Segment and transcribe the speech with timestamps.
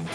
[0.00, 0.08] Hallo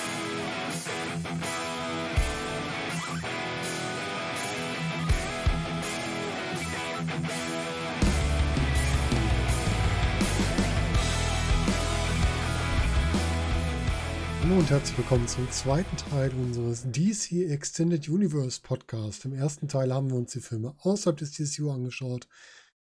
[14.59, 19.25] und herzlich willkommen zum zweiten Teil unseres DC Extended Universe Podcast.
[19.25, 22.27] Im ersten Teil haben wir uns die Filme außerhalb des DCU angeschaut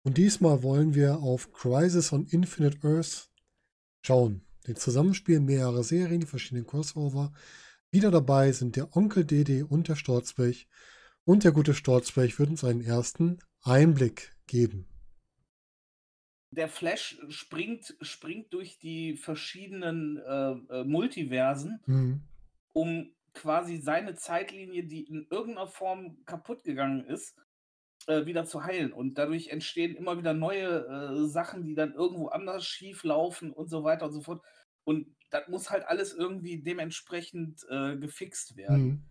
[0.03, 3.31] und diesmal wollen wir auf Crisis on Infinite Earth
[4.03, 4.48] schauen.
[4.69, 7.33] Den Zusammenspiel mehrerer Serien, die verschiedenen Crossover.
[7.91, 10.69] Wieder dabei sind der Onkel Dede und der Sturzblech
[11.25, 14.87] und der gute Sturzblech wird uns einen ersten Einblick geben
[16.51, 22.23] der Flash springt, springt durch die verschiedenen äh, äh, Multiversen, mhm.
[22.73, 27.37] um quasi seine Zeitlinie, die in irgendeiner Form kaputt gegangen ist,
[28.07, 28.93] äh, wieder zu heilen.
[28.93, 33.69] Und dadurch entstehen immer wieder neue äh, Sachen, die dann irgendwo anders schief laufen und
[33.69, 34.43] so weiter und so fort.
[34.89, 38.87] Und das muss halt alles irgendwie dementsprechend äh, gefixt werden.
[38.87, 39.09] Mhm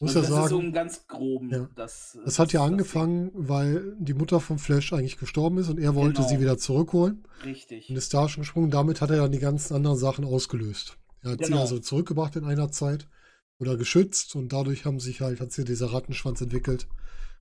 [0.00, 1.50] muss ja das sagen, ist so ein ganz groben.
[1.50, 1.68] Ja.
[1.74, 5.94] Das, das hat ja angefangen, weil die Mutter von Flash eigentlich gestorben ist und er
[5.94, 6.28] wollte genau.
[6.28, 7.24] sie wieder zurückholen.
[7.44, 7.90] Richtig.
[7.90, 8.70] Und ist da schon gesprungen.
[8.70, 10.98] Damit hat er dann die ganzen anderen Sachen ausgelöst.
[11.22, 11.56] Er hat genau.
[11.56, 13.08] sie also zurückgebracht in einer Zeit
[13.58, 16.86] oder geschützt und dadurch haben sich halt, hat sie dieser Rattenschwanz entwickelt.
[16.88, 16.96] Genau.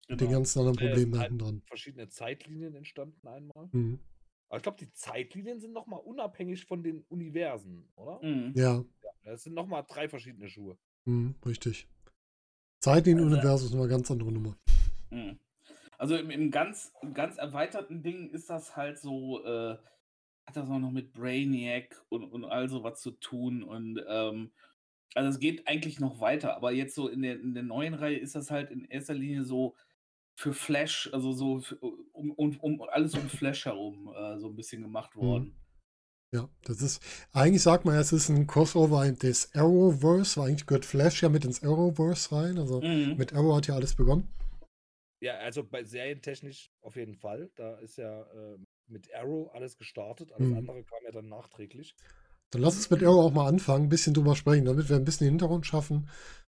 [0.09, 0.39] Mit den genau.
[0.39, 1.61] ganzen anderen Problemen äh, hinten dran.
[1.67, 3.69] Verschiedene Zeitlinien entstanden einmal.
[3.71, 3.99] Mhm.
[4.49, 8.19] Aber ich glaube, die Zeitlinien sind nochmal unabhängig von den Universen, oder?
[8.21, 8.53] Mhm.
[8.55, 8.83] Ja.
[9.03, 9.11] ja.
[9.23, 10.77] Das sind nochmal drei verschiedene Schuhe.
[11.05, 11.87] Mhm, richtig.
[12.79, 14.57] Zeitlinien-Universum also, ist eine ganz andere Nummer.
[15.09, 15.39] Hm.
[15.97, 19.77] Also im, im, ganz, im ganz erweiterten Ding ist das halt so, äh,
[20.47, 23.63] hat das auch noch mit Brainiac und, und all so was zu tun.
[23.63, 24.51] Und ähm,
[25.13, 28.17] also es geht eigentlich noch weiter, aber jetzt so in der, in der neuen Reihe
[28.17, 29.75] ist das halt in erster Linie so
[30.39, 31.77] für Flash, also so für,
[32.13, 35.21] um, um, um alles um Flash herum äh, so ein bisschen gemacht mhm.
[35.21, 35.43] worden.
[35.43, 35.55] Mhm.
[36.31, 40.85] Ja, das ist, eigentlich sagt man, es ist ein Crossover des Arrowverse, weil eigentlich gehört
[40.85, 42.57] Flash ja mit ins Arrowverse rein.
[42.57, 43.17] Also mhm.
[43.17, 44.29] mit Arrow hat ja alles begonnen.
[45.21, 47.51] Ja, also bei serientechnisch auf jeden Fall.
[47.57, 50.57] Da ist ja äh, mit Arrow alles gestartet, alles mhm.
[50.57, 51.95] andere kam ja dann nachträglich.
[52.51, 55.03] Dann lass uns mit Arrow auch mal anfangen, ein bisschen drüber sprechen, damit wir ein
[55.03, 56.09] bisschen den Hintergrund schaffen,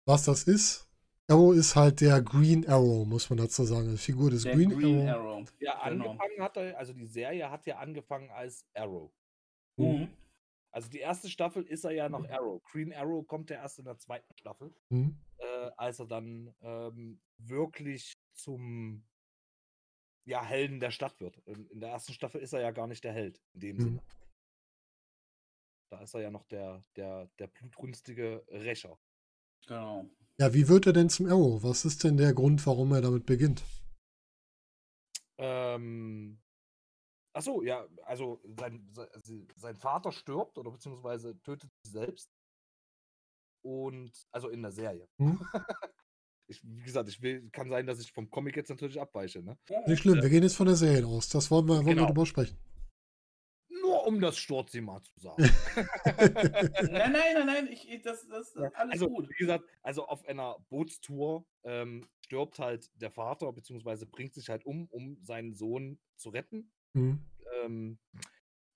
[0.06, 0.88] was das ist.
[1.30, 3.90] Arrow ist halt der Green Arrow, muss man dazu sagen.
[3.90, 5.36] Die Figur des der Green, Green Arrow.
[5.36, 5.54] Arrow.
[5.58, 6.10] Ja, genau.
[6.10, 9.10] angefangen hat er, also die Serie hat ja angefangen als Arrow.
[9.76, 10.08] Mhm.
[10.70, 12.62] Also die erste Staffel ist er ja noch Arrow.
[12.64, 15.16] Green Arrow kommt ja erst in der zweiten Staffel, mhm.
[15.38, 19.04] äh, als er dann ähm, wirklich zum
[20.26, 21.38] ja, Helden der Stadt wird.
[21.46, 23.80] In, in, der ersten Staffel ist er ja gar nicht der Held, in dem mhm.
[23.80, 24.02] Sinne.
[25.90, 28.98] Da ist er ja noch der, der, der blutrünstige Rächer.
[29.66, 30.10] Genau.
[30.40, 31.62] Ja, wie wird er denn zum Arrow?
[31.62, 33.62] Was ist denn der Grund, warum er damit beginnt?
[35.38, 36.38] Ähm,
[37.36, 38.88] Ach so, ja, also sein,
[39.56, 42.30] sein Vater stirbt oder beziehungsweise tötet sich selbst.
[43.62, 45.08] Und, also in der Serie.
[45.18, 45.40] Hm?
[46.46, 49.42] Ich, wie gesagt, ich will, kann sein, dass ich vom Comic jetzt natürlich abweiche.
[49.42, 49.56] Ne?
[49.86, 51.30] Nicht schlimm, wir gehen jetzt von der Serie aus.
[51.30, 52.02] Das wollen wir, wollen genau.
[52.02, 52.58] wir drüber sprechen.
[54.04, 55.42] Um das Sturzi mal zu sagen.
[56.04, 59.28] nein, nein, nein, nein, ich, das, das ist alles also, gut.
[59.30, 64.64] Wie gesagt, also auf einer Bootstour ähm, stirbt halt der Vater, beziehungsweise bringt sich halt
[64.66, 66.72] um, um seinen Sohn zu retten.
[66.92, 67.24] Mhm.
[67.62, 67.98] Ähm,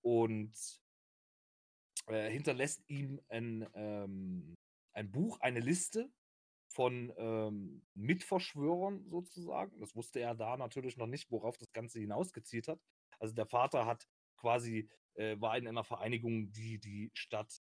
[0.02, 0.52] und
[2.06, 4.54] äh, hinterlässt ihm ein, ähm,
[4.92, 6.10] ein Buch, eine Liste
[6.68, 9.78] von ähm, Mitverschwörern sozusagen.
[9.80, 12.80] Das wusste er da natürlich noch nicht, worauf das Ganze hinausgezielt hat.
[13.18, 14.06] Also der Vater hat
[14.36, 14.88] quasi,
[15.18, 17.60] äh, war in einer Vereinigung, die die Stadt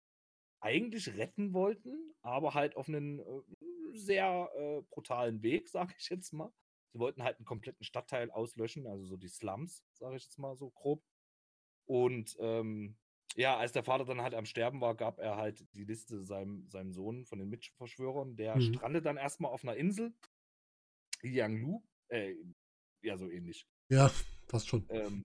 [0.61, 3.43] eigentlich retten wollten, aber halt auf einen äh,
[3.93, 6.53] sehr äh, brutalen Weg, sage ich jetzt mal.
[6.93, 10.57] Sie wollten halt einen kompletten Stadtteil auslöschen, also so die Slums, sage ich jetzt mal
[10.57, 11.05] so grob.
[11.87, 12.97] Und ähm,
[13.35, 16.69] ja, als der Vater dann halt am Sterben war, gab er halt die Liste seinem,
[16.69, 18.37] seinem Sohn von den Mitverschwörern.
[18.37, 18.63] Der mhm.
[18.63, 20.15] strandet dann erstmal auf einer Insel,
[21.23, 22.35] Yanglu, äh,
[23.03, 23.67] ja, so ähnlich.
[23.91, 24.11] Ja,
[24.49, 24.87] fast schon.
[24.89, 25.25] Ähm,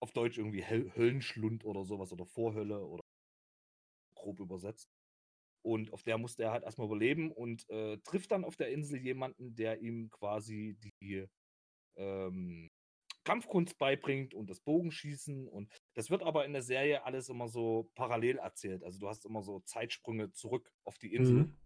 [0.00, 3.02] auf Deutsch irgendwie Höllenschlund oder sowas oder Vorhölle oder
[4.14, 4.90] grob übersetzt.
[5.62, 9.00] Und auf der musste er halt erstmal überleben und äh, trifft dann auf der Insel
[9.00, 11.26] jemanden, der ihm quasi die
[11.96, 12.70] ähm,
[13.24, 15.48] Kampfkunst beibringt und das Bogenschießen.
[15.48, 18.84] Und das wird aber in der Serie alles immer so parallel erzählt.
[18.84, 21.46] Also du hast immer so Zeitsprünge zurück auf die Insel.
[21.46, 21.56] Mhm.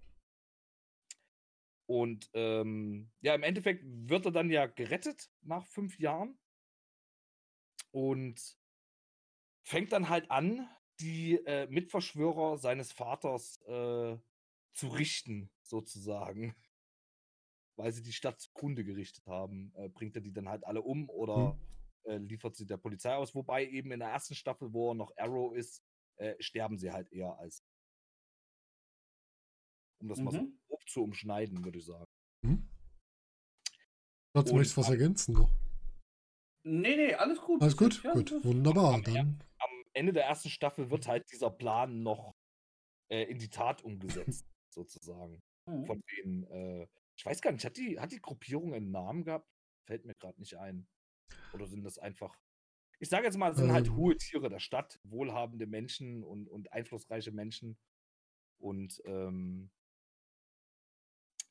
[1.86, 6.38] Und ähm, ja, im Endeffekt wird er dann ja gerettet nach fünf Jahren
[7.92, 8.56] und
[9.62, 10.68] fängt dann halt an,
[11.00, 14.18] die äh, Mitverschwörer seines Vaters äh,
[14.72, 16.54] zu richten, sozusagen.
[17.76, 21.08] Weil sie die Stadt zugrunde gerichtet haben, äh, bringt er die dann halt alle um
[21.08, 21.58] oder
[22.04, 22.26] hm.
[22.26, 23.34] liefert sie der Polizei aus.
[23.34, 25.82] Wobei eben in der ersten Staffel, wo er noch Arrow ist,
[26.16, 27.64] äh, sterben sie halt eher als
[30.00, 30.24] Um das mhm.
[30.24, 30.58] mal so mhm.
[30.66, 32.10] grob zu umschneiden, würde ich sagen.
[32.42, 32.68] Mhm.
[34.32, 35.50] Dazu möchtest du was ergänzen noch?
[36.62, 37.62] Nee, nee, alles gut.
[37.62, 38.94] Alles gut, ja, gut, wunderbar.
[38.94, 39.42] Am, dann.
[39.58, 42.34] am Ende der ersten Staffel wird halt dieser Plan noch
[43.08, 45.42] äh, in die Tat umgesetzt, sozusagen.
[45.66, 45.86] Mhm.
[45.86, 46.86] Von denen, äh,
[47.16, 49.48] ich weiß gar nicht, hat die, hat die Gruppierung einen Namen gehabt?
[49.86, 50.86] Fällt mir gerade nicht ein.
[51.52, 52.36] Oder sind das einfach.
[52.98, 53.92] Ich sage jetzt mal, es sind halt ähm.
[53.92, 57.78] halt hohe Tiere der Stadt, wohlhabende Menschen und, und einflussreiche Menschen.
[58.58, 59.70] Und ähm,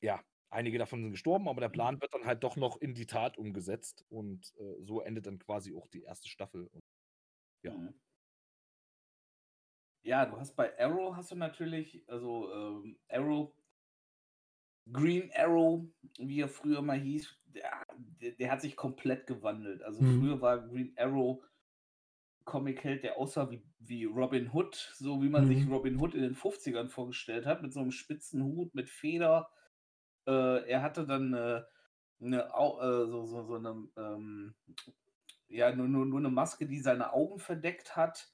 [0.00, 1.74] ja, einige davon sind gestorben, aber der mhm.
[1.74, 4.04] Plan wird dann halt doch noch in die Tat umgesetzt.
[4.08, 6.66] Und äh, so endet dann quasi auch die erste Staffel.
[6.66, 6.82] Und,
[7.62, 7.72] ja.
[7.72, 7.94] Mhm.
[10.02, 13.52] Ja, du hast bei Arrow hast du natürlich, also ähm, Arrow,
[14.90, 15.84] Green Arrow,
[16.18, 17.86] wie er früher mal hieß, der,
[18.20, 19.82] der, der hat sich komplett gewandelt.
[19.82, 20.20] Also mhm.
[20.20, 21.44] früher war Green Arrow
[22.44, 25.48] Comic-Held, der aussah wie, wie Robin Hood, so wie man mhm.
[25.48, 29.50] sich Robin Hood in den 50ern vorgestellt hat, mit so einem spitzen Hut, mit Feder.
[30.26, 31.62] Äh, er hatte dann äh,
[32.20, 34.54] eine, äh, so, so, so eine, ähm,
[35.48, 38.32] ja, nur, nur, nur eine Maske, die seine Augen verdeckt hat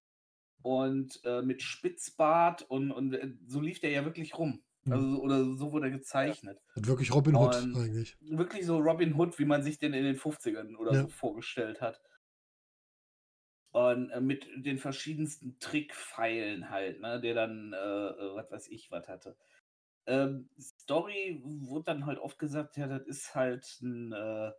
[0.62, 4.62] und äh, mit Spitzbart und, und äh, so lief der ja wirklich rum.
[4.84, 4.92] Mhm.
[4.92, 6.60] Also, oder so wurde er gezeichnet.
[6.74, 8.16] Und wirklich Robin Hood und eigentlich.
[8.20, 11.02] Wirklich so Robin Hood, wie man sich den in den 50ern oder ja.
[11.02, 12.00] so vorgestellt hat.
[13.70, 18.90] Und äh, mit den verschiedensten Trickpfeilen halt, ne, der dann, äh, äh, was weiß ich,
[18.90, 19.36] was hatte.
[20.06, 24.52] Ähm, Story wurde dann halt oft gesagt, ja, das ist halt ein, äh,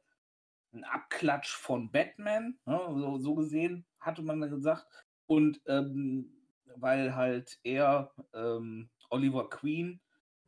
[0.74, 4.86] ein Abklatsch von Batman, ne, so, so gesehen, hatte man gesagt.
[5.26, 6.34] Und ähm,
[6.76, 10.02] weil halt er, ähm, Oliver Queen,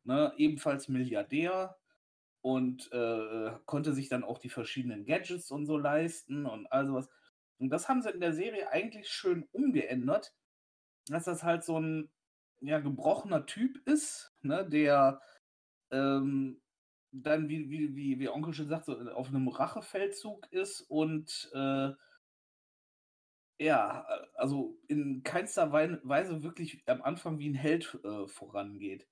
[0.03, 1.77] ne, ebenfalls Milliardär
[2.41, 7.09] und äh, konnte sich dann auch die verschiedenen Gadgets und so leisten und all sowas.
[7.57, 10.33] Und das haben sie in der Serie eigentlich schön umgeändert,
[11.07, 12.09] dass das halt so ein
[12.61, 15.21] ja, gebrochener Typ ist, ne, der
[15.91, 16.61] ähm,
[17.11, 21.91] dann, wie, wie, wie, wie Onkel schon sagt, so auf einem Rachefeldzug ist und äh,
[23.59, 29.07] ja, äh, also in keinster Weise wirklich am Anfang wie ein Held äh, vorangeht.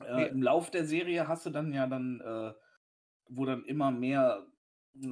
[0.00, 0.26] Äh, nee.
[0.26, 2.52] Im Lauf der Serie hast du dann ja dann, äh,
[3.28, 4.46] wo dann immer mehr,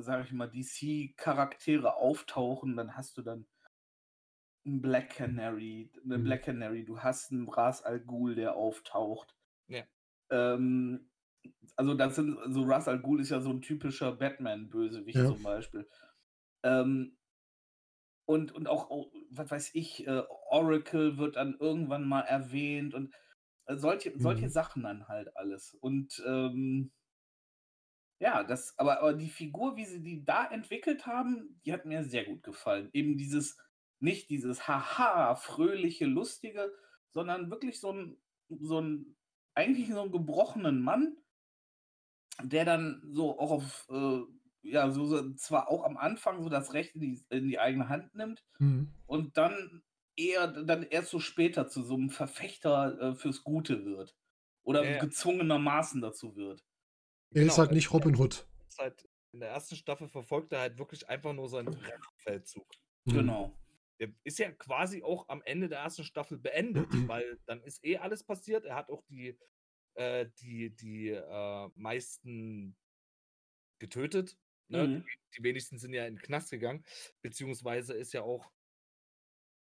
[0.01, 3.47] sag ich mal, DC-Charaktere auftauchen, dann hast du dann
[4.69, 6.25] einen Black Canary, eine mhm.
[6.25, 9.35] Black Canary, du hast einen Ras Al Ghul, der auftaucht.
[9.67, 9.85] Ja.
[10.31, 11.11] Ähm,
[11.77, 15.27] also das sind, so also Ras Al Ghul ist ja so ein typischer Batman-Bösewicht ja.
[15.27, 15.89] zum Beispiel.
[16.63, 17.17] Ähm,
[18.27, 23.15] und, und auch, oh, was weiß ich, äh, Oracle wird dann irgendwann mal erwähnt und
[23.67, 24.21] äh, solche, mhm.
[24.21, 25.75] solche Sachen dann halt alles.
[25.81, 26.93] Und ähm,
[28.21, 32.05] ja, das, aber, aber die Figur, wie sie die da entwickelt haben, die hat mir
[32.05, 32.91] sehr gut gefallen.
[32.93, 33.57] Eben dieses,
[34.01, 36.73] nicht dieses Haha, fröhliche, lustige,
[37.13, 38.17] sondern wirklich so ein,
[38.49, 39.17] so ein,
[39.55, 41.17] eigentlich so einen gebrochenen Mann,
[42.43, 44.23] der dann so auch auf äh,
[44.63, 47.89] ja, so, so zwar auch am Anfang so das Recht in die, in die eigene
[47.89, 48.93] Hand nimmt mhm.
[49.07, 49.83] und dann
[50.17, 54.17] eher dann erst so später zu so einem Verfechter äh, fürs Gute wird.
[54.63, 56.63] Oder ja, gezwungenermaßen dazu wird.
[57.31, 58.47] Er genau, ist halt nicht Robin Hood.
[58.79, 61.75] Halt in der ersten Staffel verfolgt er halt wirklich einfach nur seinen
[62.17, 62.67] Feldzug.
[63.05, 63.13] Mhm.
[63.13, 63.59] Genau.
[64.01, 67.99] Der ist ja quasi auch am Ende der ersten Staffel beendet, weil dann ist eh
[67.99, 68.65] alles passiert.
[68.65, 69.39] Er hat auch die,
[69.95, 72.77] äh, die, die äh, meisten
[73.79, 74.37] getötet.
[74.69, 74.87] Ne?
[74.87, 75.05] Mhm.
[75.05, 76.85] Die, die, wenigsten sind ja in den Knast gegangen,
[77.23, 78.51] beziehungsweise ist ja auch,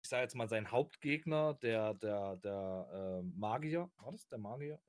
[0.02, 4.80] ich sage jetzt mal, sein Hauptgegner, der, der, der äh, Magier, war das der Magier?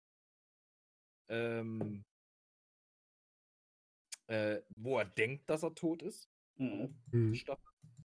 [1.30, 2.04] Ähm,
[4.28, 6.30] äh, wo er denkt, dass er tot ist.
[6.58, 6.96] Mhm.
[7.12, 7.40] mhm.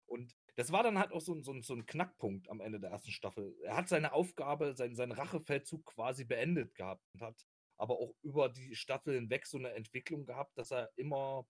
[0.06, 3.12] Und das war dann halt auch so, so, so, ein Knackpunkt am Ende der ersten
[3.12, 3.56] Staffel.
[3.64, 7.46] Er hat seine Aufgabe, sein, seinen Rachefeldzug quasi beendet gehabt und hat
[7.80, 11.46] aber auch über die Staffel hinweg so eine Entwicklung gehabt, dass er immer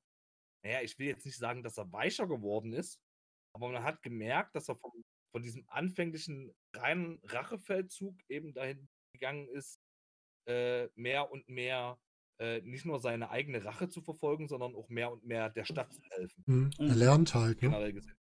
[0.64, 3.00] naja, ich will jetzt nicht sagen, dass er weicher geworden ist,
[3.54, 4.92] aber man hat gemerkt, dass er von,
[5.32, 9.80] von diesem anfänglichen reinen Rachefeldzug eben dahin gegangen ist,
[10.48, 12.00] äh, mehr und mehr
[12.40, 15.94] äh, nicht nur seine eigene Rache zu verfolgen, sondern auch mehr und mehr der Stadt
[15.94, 16.44] zu helfen.
[16.48, 16.72] Mhm.
[16.80, 17.70] Er lernt halt, ne?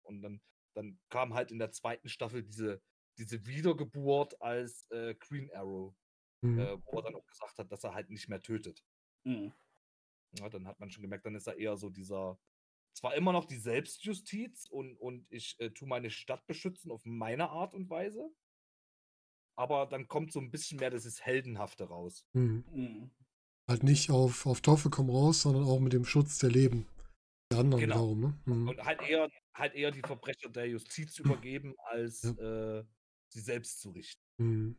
[0.03, 0.41] Und dann,
[0.75, 2.83] dann kam halt in der zweiten Staffel diese,
[3.19, 5.95] diese Wiedergeburt als äh, Green Arrow,
[6.43, 6.59] mhm.
[6.59, 8.85] Äh, wo er dann auch gesagt hat, dass er halt nicht mehr tötet.
[9.25, 9.53] Mhm.
[10.39, 12.39] Ja, dann hat man schon gemerkt, dann ist er eher so dieser,
[12.95, 17.51] zwar immer noch die Selbstjustiz und, und ich äh, tue meine Stadt beschützen auf meine
[17.51, 18.31] Art und Weise,
[19.57, 22.27] aber dann kommt so ein bisschen mehr dieses Heldenhafte raus.
[22.33, 22.65] Mhm.
[22.73, 23.11] Mhm.
[23.69, 26.87] Halt nicht auf, auf Teufel komm raus, sondern auch mit dem Schutz der Leben.
[27.53, 27.95] Der anderen genau.
[27.95, 28.41] Glauben, ne?
[28.45, 28.69] Mhm.
[28.69, 32.79] Und halt eher, halt eher die Verbrecher der Justiz übergeben, als ja.
[32.79, 32.85] äh,
[33.29, 34.23] sie selbst zu richten.
[34.39, 34.77] Mhm.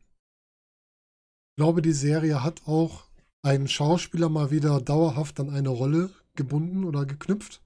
[1.52, 3.08] Ich glaube, die Serie hat auch
[3.42, 7.62] einen Schauspieler mal wieder dauerhaft an eine Rolle gebunden oder geknüpft.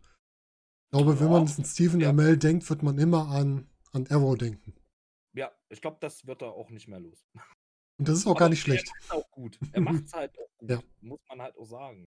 [0.90, 2.10] Ich glaube, ja, wenn man an Stephen ja.
[2.10, 4.74] Amell denkt, wird man immer an, an Arrow denken.
[5.34, 7.24] Ja, ich glaube, das wird er auch nicht mehr los.
[7.98, 8.88] Und das ist auch Aber gar nicht schlecht.
[8.88, 9.58] Er macht auch gut.
[9.72, 10.82] Er macht es halt auch gut, ja.
[11.00, 12.04] muss man halt auch sagen.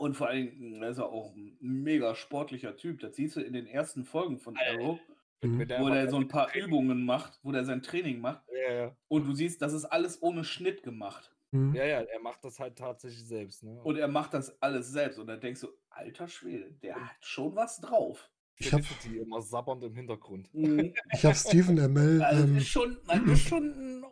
[0.00, 3.00] Und vor allem, er ist er auch ein mega sportlicher Typ.
[3.00, 4.98] Das siehst du in den ersten Folgen von Arrow.
[5.42, 5.68] Mhm.
[5.78, 8.42] wo er so ein paar Übungen macht, wo er sein Training macht.
[8.50, 8.96] Ja, ja.
[9.08, 11.34] Und du siehst, das ist alles ohne Schnitt gemacht.
[11.50, 11.74] Mhm.
[11.74, 13.62] Ja, ja, er macht das halt tatsächlich selbst.
[13.62, 13.78] Ne?
[13.82, 15.18] Und er macht das alles selbst.
[15.18, 18.30] Und dann denkst du, alter Schwede, der hat schon was drauf.
[18.56, 20.48] Ich habe die immer sabbernd im Hintergrund.
[20.54, 20.94] Mhm.
[21.12, 22.22] Ich habe Steven ML.
[22.22, 24.04] Also ähm, ist schon, das ist schon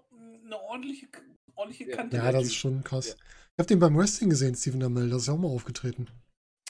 [0.44, 1.08] eine ordentliche,
[1.54, 2.18] ordentliche Kante.
[2.18, 3.16] Ja, das ist schon krass.
[3.18, 3.24] Ja.
[3.58, 5.10] Ich habe den beim Wrestling gesehen, Steven ML.
[5.10, 6.06] Das ist ja auch mal aufgetreten.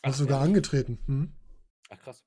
[0.00, 0.44] Ach, sogar ja.
[0.46, 0.98] angetreten.
[1.04, 1.34] Hm?
[1.90, 2.24] Ach krass.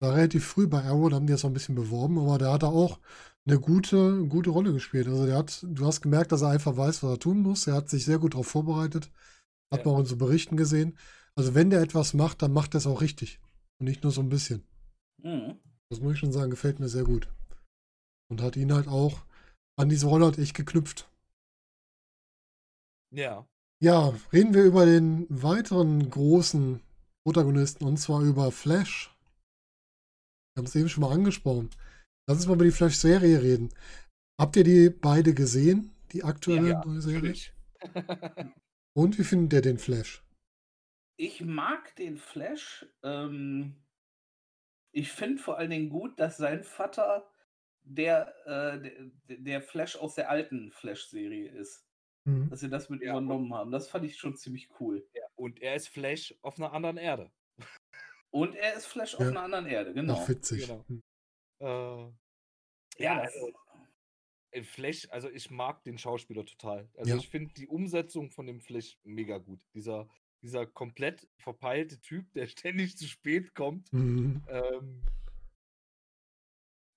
[0.00, 2.50] War relativ früh bei Arrow, da haben die das noch ein bisschen beworben, aber der
[2.50, 2.98] hat da auch
[3.46, 5.06] eine gute, gute Rolle gespielt.
[5.06, 7.68] Also der hat, du hast gemerkt, dass er einfach weiß, was er tun muss.
[7.68, 9.12] Er hat sich sehr gut darauf vorbereitet.
[9.72, 9.86] Hat ja.
[9.86, 10.98] man auch in so Berichten gesehen.
[11.36, 13.38] Also wenn der etwas macht, dann macht er es auch richtig.
[13.78, 14.66] Und nicht nur so ein bisschen.
[15.22, 15.56] Mhm.
[15.88, 17.28] Das muss ich schon sagen, gefällt mir sehr gut.
[18.28, 19.20] Und hat ihn halt auch
[19.76, 21.08] an diese Rolle hat echt geknüpft.
[23.12, 23.46] Ja.
[23.82, 26.82] Ja, reden wir über den weiteren großen
[27.24, 29.16] Protagonisten und zwar über Flash.
[30.54, 31.70] Wir haben es eben schon mal angesprochen.
[32.28, 33.72] Lass uns mal über die Flash-Serie reden.
[34.38, 37.34] Habt ihr die beide gesehen, die aktuelle ja, neue Serie?
[38.94, 40.22] Und wie findet ihr den Flash?
[41.16, 42.86] Ich mag den Flash.
[43.02, 43.76] Ähm,
[44.92, 47.30] ich finde vor allen Dingen gut, dass sein Vater
[47.82, 51.89] der, äh, der, der, Flash aus der alten Flash-Serie ist.
[52.30, 52.50] Mhm.
[52.50, 53.70] Dass sie das mit ja, übernommen haben.
[53.70, 55.06] Das fand ich schon ziemlich cool.
[55.14, 57.30] Ja, und er ist Flash auf einer anderen Erde.
[58.30, 60.20] Und er ist Flash auf einer anderen Erde, genau.
[60.22, 60.66] Ach, witzig.
[60.66, 60.84] Genau.
[60.86, 61.02] Hm.
[61.60, 63.52] Äh, ja, also,
[64.62, 66.88] Flash, also ich mag den Schauspieler total.
[66.96, 67.16] Also ja.
[67.16, 69.60] ich finde die Umsetzung von dem Flash mega gut.
[69.74, 70.08] Dieser,
[70.42, 73.92] dieser komplett verpeilte Typ, der ständig zu spät kommt.
[73.92, 74.44] Mhm.
[74.48, 75.02] Ähm,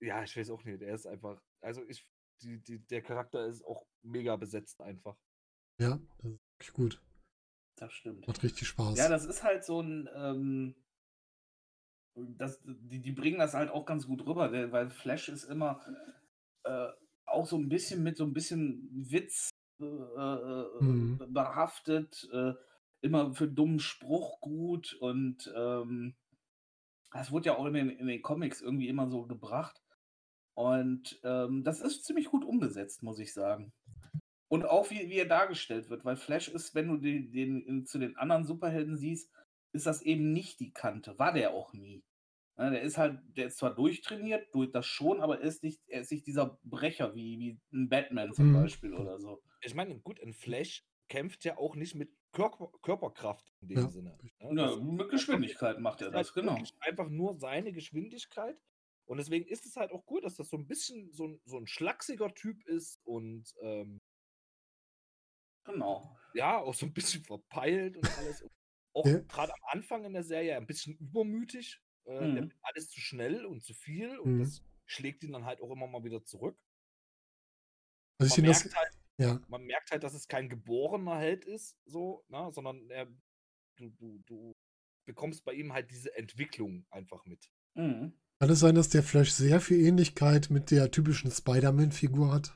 [0.02, 0.82] ja, ich weiß auch nicht.
[0.82, 2.06] Er ist einfach, also ich,
[2.44, 5.18] die, die, der Charakter ist auch mega besetzt einfach.
[5.80, 7.02] Ja, das ist wirklich gut.
[7.76, 8.28] Das stimmt.
[8.28, 8.98] Macht richtig Spaß.
[8.98, 10.76] Ja, das ist halt so ein, ähm,
[12.16, 15.82] das, die, die bringen das halt auch ganz gut rüber, weil Flash ist immer
[16.64, 16.90] äh,
[17.26, 19.50] auch so ein bisschen mit so ein bisschen Witz
[19.82, 21.18] äh, äh mhm.
[21.30, 22.54] behaftet, äh,
[23.02, 26.16] immer für dummen Spruch gut und ähm,
[27.12, 29.83] das wurde ja auch in den, in den Comics irgendwie immer so gebracht.
[30.56, 33.74] Und ähm, das ist ziemlich gut umgesetzt, muss ich sagen.
[34.48, 37.86] Und auch wie, wie er dargestellt wird, weil Flash ist, wenn du den, den in,
[37.86, 39.32] zu den anderen Superhelden siehst,
[39.72, 41.18] ist das eben nicht die Kante.
[41.18, 42.04] War der auch nie.
[42.58, 45.82] Ja, der ist halt, der ist zwar durchtrainiert, durch das schon, aber er ist nicht,
[45.88, 48.54] er ist nicht dieser Brecher wie, wie ein Batman zum mhm.
[48.54, 49.42] Beispiel oder so.
[49.62, 53.90] Ich meine, gut, ein Flash kämpft ja auch nicht mit Körper, Körperkraft in dem ja.
[53.90, 54.20] Sinne.
[54.40, 56.58] Ja, ja mit Geschwindigkeit macht er das, halt genau.
[56.80, 58.58] Einfach nur seine Geschwindigkeit.
[59.06, 61.58] Und deswegen ist es halt auch gut, dass das so ein bisschen so ein, so
[61.58, 64.02] ein schlachsiger Typ ist und ähm,
[65.66, 66.18] genau.
[66.34, 68.46] Ja, auch so ein bisschen verpeilt und alles.
[68.94, 69.20] auch ja.
[69.20, 71.82] gerade am Anfang in der Serie ein bisschen übermütig.
[72.06, 72.52] Äh, mhm.
[72.62, 74.40] alles zu schnell und zu viel und mhm.
[74.40, 76.60] das schlägt ihn dann halt auch immer mal wieder zurück.
[78.20, 79.42] Also man, merkt das, halt, ja.
[79.48, 83.08] man merkt halt, dass es kein geborener Held ist, so, na, ne, sondern er,
[83.78, 84.56] du, du, du
[85.06, 87.50] bekommst bei ihm halt diese Entwicklung einfach mit.
[87.76, 88.20] Mhm.
[88.44, 92.54] Kann es sein, dass der Flash sehr viel Ähnlichkeit mit der typischen Spider-Man-Figur hat?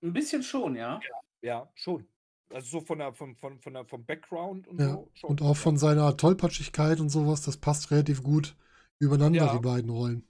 [0.00, 1.00] Ein bisschen schon, ja.
[1.02, 2.06] Ja, ja schon.
[2.50, 4.92] Also so von der, von, von, von der, vom Background und ja.
[4.92, 5.10] so.
[5.14, 5.30] Schon.
[5.30, 8.54] Und auch von seiner Tollpatschigkeit und sowas, das passt relativ gut
[9.00, 9.56] übereinander, ja.
[9.56, 10.28] die beiden Rollen.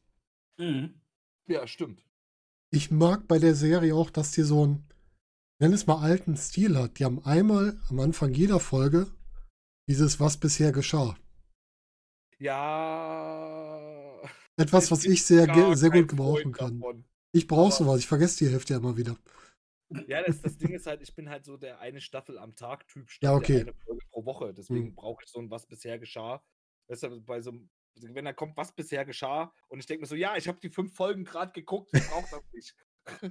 [0.56, 1.02] Mhm.
[1.48, 2.02] Ja, stimmt.
[2.70, 4.88] Ich mag bei der Serie auch, dass die so einen,
[5.58, 6.98] nenn es mal alten Stil hat.
[6.98, 9.06] Die haben einmal am Anfang jeder Folge
[9.86, 11.14] dieses Was bisher geschah.
[12.38, 14.05] Ja.
[14.56, 16.80] Etwas, was ich sehr, sehr gut gebrauchen kann.
[16.80, 17.04] Davon.
[17.32, 19.16] Ich brauche sowas, ich vergesse die Hälfte ja immer wieder.
[20.08, 22.88] Ja, das, das Ding ist halt, ich bin halt so der eine Staffel am Tag
[22.88, 23.60] Typ ja, okay.
[23.60, 24.54] eine Folge pro Woche.
[24.54, 24.94] Deswegen hm.
[24.94, 26.42] brauche ich so ein Was bisher geschah.
[26.88, 27.52] Deshalb bei so
[28.00, 30.68] wenn da kommt, was bisher geschah, und ich denke mir so, ja, ich habe die
[30.68, 32.74] fünf Folgen gerade geguckt, ich brauche das nicht.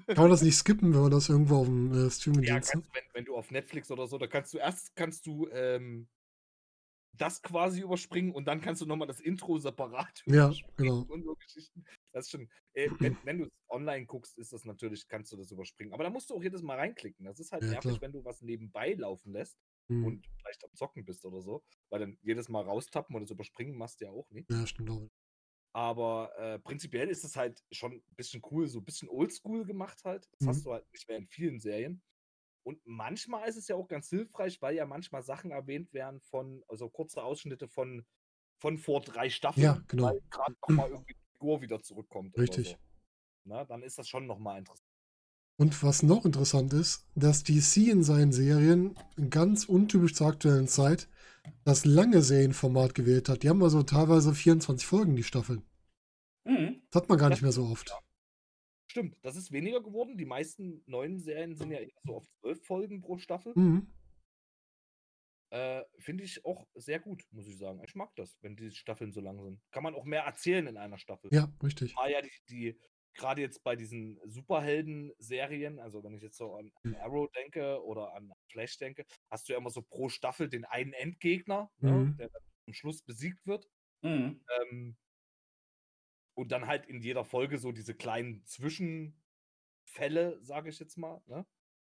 [0.07, 2.73] Kann man das nicht skippen, wenn man das irgendwo auf dem äh, Streaming Ja, kannst,
[2.73, 6.07] wenn, wenn, du auf Netflix oder so, da kannst du erst kannst du ähm,
[7.17, 11.05] das quasi überspringen und dann kannst du nochmal das Intro separat ja, genau.
[11.07, 11.83] und so Geschichten.
[12.11, 15.51] Das ist schon, äh, wenn, wenn du online guckst, ist das natürlich, kannst du das
[15.51, 15.93] überspringen.
[15.93, 17.25] Aber da musst du auch jedes Mal reinklicken.
[17.25, 18.01] Das ist halt ja, nervig, klar.
[18.01, 19.57] wenn du was nebenbei laufen lässt
[19.89, 20.05] hm.
[20.05, 21.63] und vielleicht am Zocken bist oder so.
[21.89, 24.49] Weil dann jedes Mal raustappen oder das überspringen machst du ja auch nicht.
[24.51, 25.09] Ja, stimmt auch.
[25.73, 30.05] Aber äh, prinzipiell ist es halt schon ein bisschen cool, so ein bisschen oldschool gemacht
[30.05, 30.29] halt.
[30.31, 30.47] Das mhm.
[30.47, 32.01] hast du halt nicht mehr in vielen Serien.
[32.65, 36.63] Und manchmal ist es ja auch ganz hilfreich, weil ja manchmal Sachen erwähnt werden von,
[36.67, 38.03] also kurze Ausschnitte von,
[38.57, 40.05] von vor drei Staffeln, ja, genau.
[40.05, 42.35] weil gerade nochmal irgendwie die Figur wieder zurückkommt.
[42.37, 42.69] Richtig.
[42.69, 42.75] So.
[43.43, 44.89] Na, dann ist das schon nochmal interessant.
[45.57, 48.97] Und was noch interessant ist, dass DC in seinen Serien
[49.29, 51.07] ganz untypisch zur aktuellen Zeit
[51.63, 53.43] das lange Serienformat gewählt hat.
[53.43, 55.61] Die haben also teilweise 24 Folgen, die Staffeln.
[56.45, 56.81] Mhm.
[56.89, 57.95] Das hat man gar nicht mehr so oft.
[58.87, 60.17] Stimmt, das ist weniger geworden.
[60.17, 63.53] Die meisten neuen Serien sind ja eher so auf zwölf Folgen pro Staffel.
[63.55, 63.87] Mhm.
[65.51, 67.81] Äh, Finde ich auch sehr gut, muss ich sagen.
[67.85, 69.61] Ich mag das, wenn die Staffeln so lang sind.
[69.71, 71.33] Kann man auch mehr erzählen in einer Staffel.
[71.33, 71.93] Ja, richtig.
[71.97, 72.79] Ah ja, die, die
[73.15, 76.95] gerade jetzt bei diesen Superhelden-Serien, also wenn ich jetzt so an, an, hm.
[77.01, 80.93] Arrow denke oder an Flash denke, hast du ja immer so pro Staffel den einen
[80.93, 82.09] Endgegner, ne, mhm.
[82.09, 83.67] ne, der dann am Schluss besiegt wird.
[84.01, 84.41] Mhm.
[84.71, 84.97] Ähm,
[86.35, 91.45] und dann halt in jeder Folge so diese kleinen Zwischenfälle, sage ich jetzt mal, ne?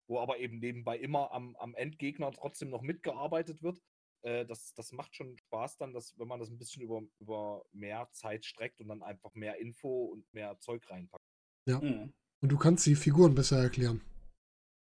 [0.08, 3.81] wo aber eben nebenbei immer am, am Endgegner trotzdem noch mitgearbeitet wird.
[4.22, 7.63] Äh, das, das macht schon Spaß dann, dass, wenn man das ein bisschen über, über
[7.72, 11.24] mehr Zeit streckt und dann einfach mehr Info und mehr Zeug reinpackt.
[11.67, 11.79] Ja.
[11.79, 12.13] Mhm.
[12.41, 14.01] Und du kannst die Figuren besser erklären.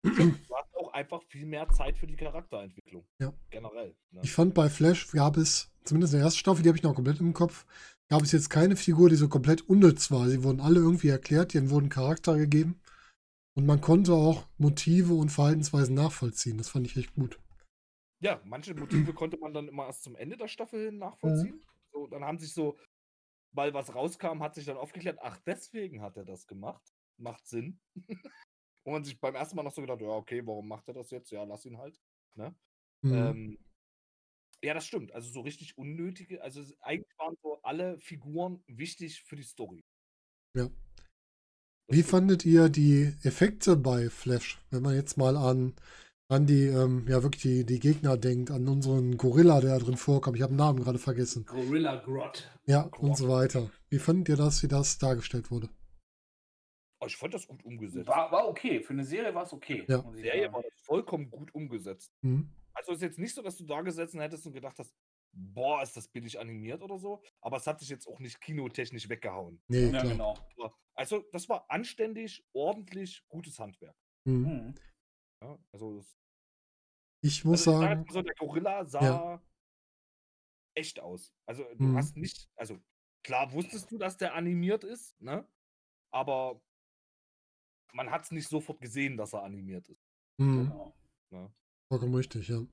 [0.93, 3.03] Einfach viel mehr Zeit für die Charakterentwicklung.
[3.19, 3.33] Ja.
[3.49, 3.95] Generell.
[4.11, 4.21] Ne?
[4.23, 6.93] Ich fand bei Flash gab es, zumindest in der ersten Staffel, die habe ich noch
[6.93, 7.65] komplett im Kopf,
[8.09, 10.29] gab es jetzt keine Figur, die so komplett unnütz war.
[10.29, 12.79] Sie wurden alle irgendwie erklärt, denen wurden Charakter gegeben.
[13.55, 16.59] Und man konnte auch Motive und Verhaltensweisen nachvollziehen.
[16.59, 17.39] Das fand ich echt gut.
[18.19, 21.55] Ja, manche Motive konnte man dann immer erst zum Ende der Staffel hin nachvollziehen.
[21.55, 21.65] Mhm.
[21.91, 22.77] So, dann haben sich so,
[23.51, 26.83] weil was rauskam, hat sich dann aufgeklärt, ach, deswegen hat er das gemacht.
[27.17, 27.79] Macht Sinn.
[28.83, 31.09] Und man sich beim ersten Mal noch so gedacht, ja, okay, warum macht er das
[31.11, 31.31] jetzt?
[31.31, 31.99] Ja, lass ihn halt.
[32.35, 32.53] Ne?
[33.01, 33.13] Mhm.
[33.13, 33.57] Ähm,
[34.63, 35.11] ja, das stimmt.
[35.13, 39.83] Also so richtig unnötige, also eigentlich waren so alle Figuren wichtig für die Story.
[40.55, 40.69] Ja.
[41.89, 45.73] Wie fandet ihr die Effekte bei Flash, wenn man jetzt mal an,
[46.29, 49.97] an die, ähm, ja wirklich die, die Gegner denkt, an unseren Gorilla, der da drin
[49.97, 50.37] vorkommt.
[50.37, 51.45] Ich habe den Namen gerade vergessen.
[51.45, 52.49] Gorilla Grot.
[52.65, 52.99] Ja, Grot.
[53.01, 53.69] und so weiter.
[53.89, 55.69] Wie fandet ihr das, wie das dargestellt wurde?
[57.03, 58.07] Oh, ich fand das gut umgesetzt.
[58.07, 58.81] War, war okay.
[58.81, 59.83] Für eine Serie war es okay.
[59.87, 60.01] Ja.
[60.01, 62.13] Die Serie war das vollkommen gut umgesetzt.
[62.21, 62.49] Mhm.
[62.73, 64.95] Also es ist jetzt nicht so, dass du da gesessen hättest und gedacht hast,
[65.33, 67.21] boah, ist das billig animiert oder so.
[67.41, 69.61] Aber es hat sich jetzt auch nicht kinotechnisch weggehauen.
[69.67, 70.37] Nee, ja, genau.
[70.95, 73.95] Also, das war anständig, ordentlich, gutes Handwerk.
[74.25, 74.35] Mhm.
[74.35, 74.75] mhm.
[75.41, 76.17] Ja, also das,
[77.21, 78.05] ich muss also, sagen.
[78.09, 79.43] so, der Gorilla sah ja.
[80.73, 81.33] echt aus.
[81.45, 81.97] Also, du mhm.
[81.97, 82.79] hast nicht, also
[83.23, 85.45] klar wusstest du, dass der animiert ist, ne?
[86.11, 86.61] Aber
[87.93, 90.03] man hat es nicht sofort gesehen, dass er animiert ist.
[90.37, 90.67] Mhm.
[90.67, 90.95] Genau.
[91.31, 91.51] Ja.
[91.89, 92.65] Vollkommen richtig, ja.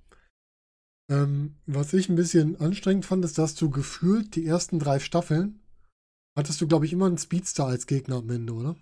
[1.11, 5.61] Ähm, was ich ein bisschen anstrengend fand, ist, dass du gefühlt die ersten drei Staffeln
[6.37, 8.77] hattest du, glaube ich, immer einen Speedstar als Gegner am Ende, oder?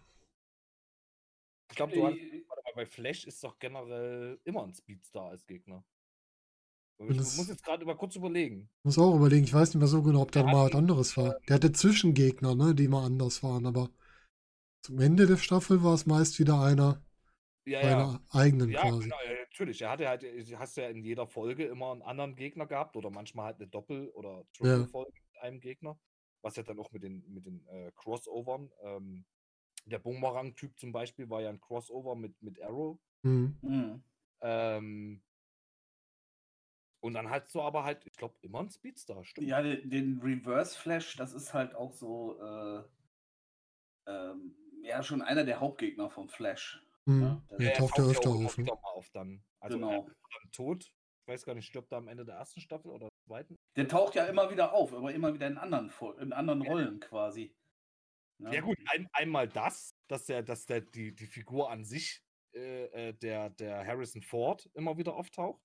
[1.70, 5.84] Ich glaube, du hast, äh, bei Flash ist doch generell immer ein Speedstar als Gegner.
[7.00, 8.68] Ich das muss jetzt gerade mal kurz überlegen.
[8.80, 11.16] Ich muss auch überlegen, ich weiß nicht mehr so genau, ob da mal was anderes
[11.16, 11.38] war.
[11.48, 13.90] Der hatte Zwischengegner, ne, die mal anders waren, aber
[14.82, 17.02] zum Ende der Staffel war es meist wieder einer
[17.64, 18.20] ja, ja.
[18.30, 19.04] eigenen ja, quasi.
[19.04, 19.82] Genau, natürlich.
[19.82, 20.24] Er hatte halt,
[20.56, 24.08] hast ja in jeder Folge immer einen anderen Gegner gehabt oder manchmal halt eine Doppel-
[24.10, 25.22] oder Triple-Folge ja.
[25.32, 25.98] mit einem Gegner.
[26.40, 28.70] Was ja dann auch mit den, mit den äh, Crossovern.
[28.82, 29.24] Ähm,
[29.84, 32.98] der Boomerang-Typ zum Beispiel war ja ein Crossover mit, mit Arrow.
[33.22, 33.58] Mhm.
[33.62, 34.02] Mhm.
[34.40, 35.22] Ähm,
[37.00, 39.46] und dann hast du aber halt, ich glaube, immer ein Speedstar, stimmt.
[39.46, 42.82] Ja, den, den, Reverse Flash, das ist halt auch so, äh,
[44.06, 46.82] ähm, ja, schon einer der Hauptgegner vom Flash.
[47.04, 47.22] Mhm.
[47.22, 48.58] Ja, der taucht ja öfter auf.
[48.58, 48.70] Ne?
[48.70, 49.42] auf dann.
[49.60, 50.02] Also genau.
[50.02, 50.84] dann tot.
[50.84, 53.56] Ich weiß gar nicht, stirbt er am Ende der ersten Staffel oder zweiten?
[53.76, 57.54] Der taucht ja immer wieder auf, aber immer wieder in anderen, in anderen Rollen quasi.
[58.40, 62.22] Ja, ja gut, ein, einmal das, dass der, dass der die, die Figur an sich,
[62.54, 65.60] äh, äh der, der Harrison Ford, immer wieder auftaucht.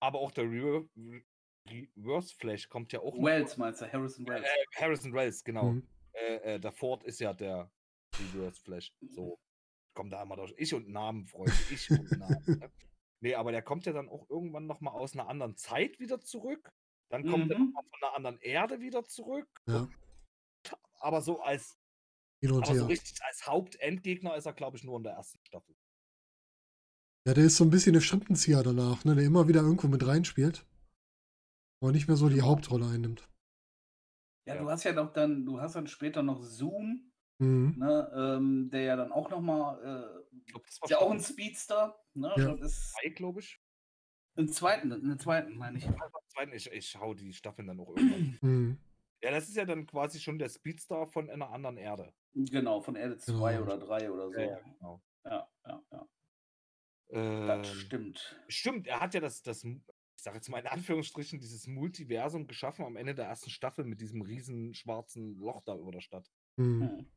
[0.00, 3.20] Aber auch der Reverse Flash kommt ja auch.
[3.20, 4.46] Wells meinst du, Harrison Wells.
[4.46, 5.72] Äh, Harrison Wells, genau.
[5.72, 5.88] Mhm.
[6.20, 7.70] Äh, äh, der Ford ist ja der
[8.18, 8.92] Reverse Flash.
[9.08, 9.38] So,
[9.94, 10.54] kommt da immer durch.
[10.56, 11.52] Ich und Namen, Freunde.
[11.70, 12.44] Ich und Namen.
[12.46, 12.72] ne?
[13.20, 16.70] Nee, aber der kommt ja dann auch irgendwann nochmal aus einer anderen Zeit wieder zurück.
[17.10, 17.50] Dann kommt mhm.
[17.50, 19.48] er nochmal von einer anderen Erde wieder zurück.
[19.66, 19.88] Ja.
[21.00, 21.78] Aber so als
[22.44, 25.74] aber so richtig als Hauptendgegner ist er, glaube ich, nur in der ersten Staffel.
[27.26, 29.16] Ja, der ist so ein bisschen der Schattenzieher danach, ne?
[29.16, 30.64] der immer wieder irgendwo mit reinspielt.
[31.82, 32.48] Aber nicht mehr so die genau.
[32.48, 33.28] Hauptrolle einnimmt.
[34.48, 37.08] Ja, du hast ja noch dann, du hast dann später noch Zoom,
[37.38, 37.76] Mhm.
[37.78, 41.96] Ne, ähm, der ja dann auch nochmal, äh, ist ja auch ein Speedster.
[42.14, 42.32] Ne?
[42.36, 42.56] Ja.
[42.56, 43.60] Das ist glaube ich.
[44.34, 45.88] Im zweiten, der zweiten meine ich.
[46.28, 48.38] Zweiten, ich, ich hau die Staffeln dann auch irgendwann.
[48.42, 48.78] Mhm.
[49.20, 52.14] Ja, das ist ja dann quasi schon der Speedstar von einer anderen Erde.
[52.34, 53.64] Genau, von Erde 2 genau.
[53.64, 54.38] oder 3 oder so.
[54.38, 55.02] Ja, genau.
[55.24, 56.08] Ja, ja, ja.
[57.08, 58.40] Äh, das stimmt.
[58.46, 59.66] Stimmt, er hat ja das, das
[60.28, 64.20] sage jetzt mal in Anführungsstrichen, dieses Multiversum geschaffen am Ende der ersten Staffel mit diesem
[64.20, 66.30] riesen schwarzen Loch da über der Stadt.
[66.56, 66.82] Mhm.
[66.82, 67.12] Hm.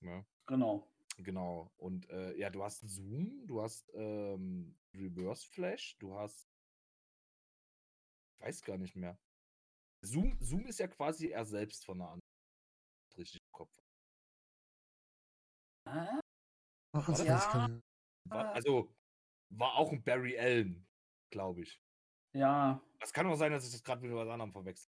[0.00, 0.26] Ja.
[0.46, 0.90] Genau.
[1.18, 1.72] Genau.
[1.76, 6.50] Und äh, ja, du hast Zoom, du hast ähm, Reverse Flash, du hast.
[8.34, 9.16] Ich weiß gar nicht mehr.
[10.04, 12.28] Zoom, Zoom ist ja quasi er selbst von der anderen.
[13.16, 13.70] Richtig im Kopf.
[15.84, 16.20] Ah?
[16.92, 17.80] Ach, das ja.
[18.24, 18.92] War, also
[19.50, 20.88] war auch ein Barry Allen,
[21.30, 21.80] glaube ich.
[22.38, 22.80] Ja.
[23.00, 24.90] Das kann auch sein, dass ich das gerade mit was anderem verwechsel.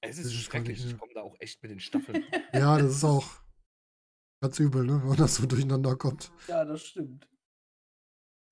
[0.00, 0.84] Es ist, ist schrecklich.
[0.84, 2.24] Ich komme da auch echt mit den Staffeln.
[2.52, 3.42] ja, das ist auch
[4.40, 5.02] ganz übel, ne?
[5.04, 6.32] wenn das so durcheinander kommt.
[6.46, 7.28] Ja, das stimmt.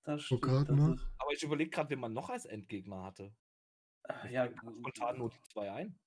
[0.05, 0.43] Das stimmt.
[0.43, 0.97] Grad, ne?
[1.19, 3.35] Aber ich überlege gerade, wen man noch als Endgegner hatte.
[4.31, 5.99] Ja, spontan nur die zwei ein.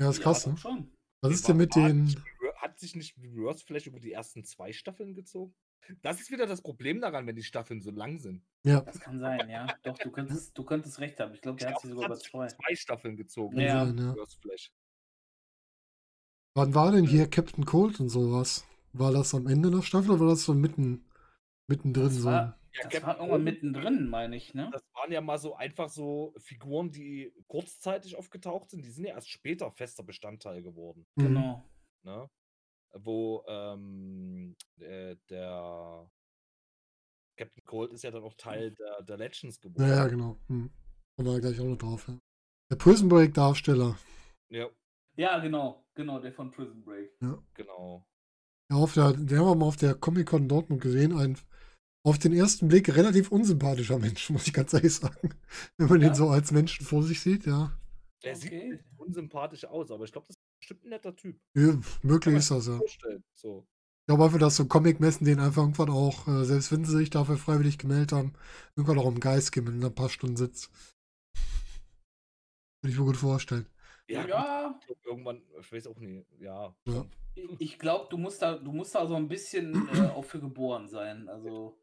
[0.00, 0.56] Ja, ist krass, ne?
[0.56, 0.92] Schon.
[1.22, 2.14] Was ist denn mit den.
[2.56, 5.54] Hat sich nicht Reverse vielleicht über die ersten zwei Staffeln gezogen?
[6.02, 8.42] Das ist wieder das Problem daran, wenn die Staffeln so lang sind.
[8.64, 8.80] Ja.
[8.80, 9.66] Das kann sein, ja.
[9.82, 11.34] Doch, du könntest, du könntest recht haben.
[11.34, 12.46] Ich glaube, der ich hat sich sogar über zwei.
[12.48, 13.60] zwei Staffeln gezogen.
[13.60, 13.84] Ja.
[13.84, 14.14] ja.
[16.54, 18.66] Wann war denn hier Captain Cold und sowas?
[18.92, 21.04] War das am Ende der Staffel oder war das so mitten,
[21.68, 22.28] mittendrin das so?
[22.28, 24.70] War, ja, das war irgendwann mittendrin, meine ich, ne?
[24.72, 28.84] Das waren ja mal so einfach so Figuren, die kurzzeitig aufgetaucht sind.
[28.84, 31.06] Die sind ja erst später fester Bestandteil geworden.
[31.16, 31.22] Mhm.
[31.22, 31.64] Genau.
[32.02, 32.28] Ne?
[33.04, 36.10] Wo ähm, äh, der
[37.36, 39.88] Captain Cold ist ja dann auch Teil der, der Legends geworden.
[39.88, 40.38] Ja, ja genau.
[40.48, 40.70] Hm.
[41.16, 42.08] Kommen wir gleich auch noch drauf.
[42.08, 42.18] Ja.
[42.70, 43.98] Der Prison Break Darsteller.
[44.50, 44.68] Ja.
[45.16, 45.86] Ja, genau.
[45.94, 47.10] Genau, der von Prison Break.
[47.20, 47.42] Ja.
[47.54, 48.06] Genau.
[48.70, 51.16] Ja, auf der, den haben wir mal auf der Comic-Con Dortmund gesehen.
[51.16, 51.38] Ein
[52.06, 55.34] auf den ersten Blick relativ unsympathischer Mensch, muss ich ganz ehrlich sagen.
[55.76, 56.08] Wenn man ja.
[56.08, 57.76] den so als Menschen vor sich sieht, ja.
[58.22, 58.70] Der okay.
[58.72, 60.35] sieht unsympathisch aus, aber ich glaube, das
[60.66, 61.40] bestimmt ein netter Typ.
[61.54, 62.80] Ja, möglich ist das, ja.
[63.34, 63.66] So.
[64.00, 67.10] Ich glaube einfach, dass so Comic-Messen den einfach irgendwann auch, äh, selbst wenn sie sich
[67.10, 68.34] dafür freiwillig gemeldet haben,
[68.74, 70.70] irgendwann auch im Geist gehen, wenn er ein paar Stunden sitzt.
[72.82, 73.66] Würde ich mir gut vorstellen.
[74.08, 74.80] Ja, ja.
[75.04, 76.74] Irgendwann, ich weiß auch nicht, ja.
[76.86, 77.06] ja.
[77.58, 80.88] Ich glaube, du musst da, du musst da so ein bisschen äh, auch für geboren
[80.88, 81.28] sein.
[81.28, 81.80] Also.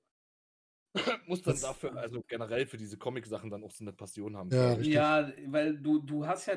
[1.27, 4.49] muss dann dafür, also generell für diese Comic-Sachen dann auch so eine Passion haben.
[4.51, 6.55] Ja, ja, weil du, du hast ja,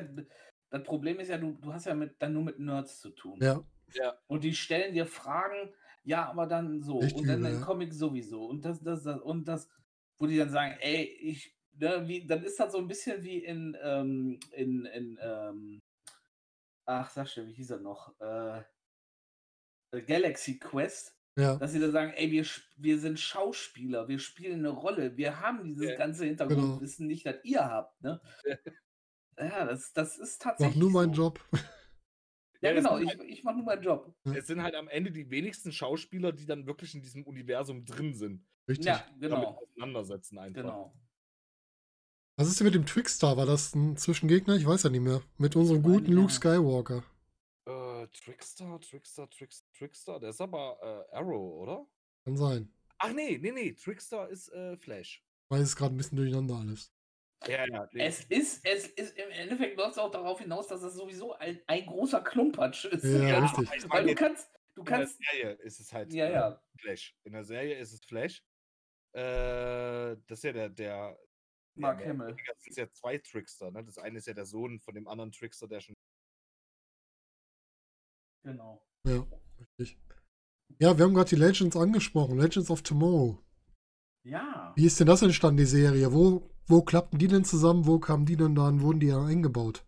[0.69, 3.39] das Problem ist ja, du, du hast ja mit, dann nur mit Nerds zu tun.
[3.41, 3.63] Ja.
[3.93, 4.17] ja.
[4.27, 6.99] Und die stellen dir Fragen, ja, aber dann so.
[6.99, 7.59] Richtig, und dann ja.
[7.61, 8.45] Comic sowieso.
[8.45, 9.69] Und das, das, das, und das,
[10.17, 13.43] wo die dann sagen, ey, ich, ne, wie, dann ist das so ein bisschen wie
[13.43, 15.81] in, ähm, in, in, ähm,
[16.85, 18.13] ach, sag schon, wie hieß er noch?
[18.19, 18.63] Äh,
[20.01, 21.13] Galaxy Quest.
[21.37, 21.55] Ja.
[21.55, 22.45] Dass sie dann sagen, ey, wir,
[22.77, 25.95] wir sind Schauspieler, wir spielen eine Rolle, wir haben dieses ja.
[25.95, 26.29] ganze genau.
[26.29, 27.11] Hintergrundwissen genau.
[27.11, 28.01] nicht, das ihr habt.
[28.01, 28.19] Ne?
[29.39, 30.75] Ja, das, das ist tatsächlich.
[30.75, 31.23] Mach nur meinen so.
[31.23, 31.39] Job.
[32.61, 34.15] Ja, genau, ich, halt, ich mache nur meinen Job.
[34.23, 38.15] Es sind halt am Ende die wenigsten Schauspieler, die dann wirklich in diesem Universum drin
[38.15, 38.43] sind.
[38.67, 38.87] Richtig.
[38.87, 39.35] Ja, genau.
[39.35, 40.61] Damit auseinandersetzen einfach.
[40.61, 40.93] Genau.
[42.35, 43.37] Was ist denn mit dem Trickstar?
[43.37, 44.55] War das ein Zwischengegner?
[44.55, 45.21] Ich weiß ja nicht mehr.
[45.37, 47.03] Mit unserem guten Luke Skywalker.
[47.65, 50.19] Äh, Trickstar, Trickstar, Trickstar, Trickstar.
[50.19, 50.77] Der ist aber
[51.11, 51.87] äh, Arrow, oder?
[52.25, 52.71] Kann sein.
[52.99, 53.73] Ach nee, nee, nee.
[53.73, 55.23] Trickstar ist äh, Flash.
[55.49, 56.91] Weiß es gerade ein bisschen durcheinander alles.
[57.45, 57.89] Ja, ja.
[57.93, 61.61] Es ist, es ist, im Endeffekt läuft es auch darauf hinaus, dass es sowieso ein,
[61.67, 63.03] ein großer Klumpatsch ist.
[63.03, 63.89] Ja, ja richtig.
[63.89, 65.19] Weil du kannst, du kannst.
[65.19, 66.61] In der Serie ist es halt ja, ja.
[66.79, 67.15] Flash.
[67.23, 68.43] In der Serie ist es Flash.
[69.13, 71.19] Äh, das ist ja der, der
[71.75, 72.35] Mark Hamill.
[72.47, 73.83] Das sind ja zwei Trickster, ne?
[73.83, 75.95] Das eine ist ja der Sohn von dem anderen Trickster, der schon.
[78.43, 78.81] Genau.
[79.05, 79.25] Ja,
[79.59, 79.97] richtig.
[80.79, 82.39] Ja, wir haben gerade die Legends angesprochen.
[82.39, 83.41] Legends of Tomorrow.
[84.27, 84.73] Ja.
[84.75, 86.13] Wie ist denn das entstanden, die Serie?
[86.13, 87.85] Wo wo klappten die denn zusammen?
[87.85, 88.81] Wo kamen die denn da an?
[88.81, 89.85] Wurden die ja eingebaut?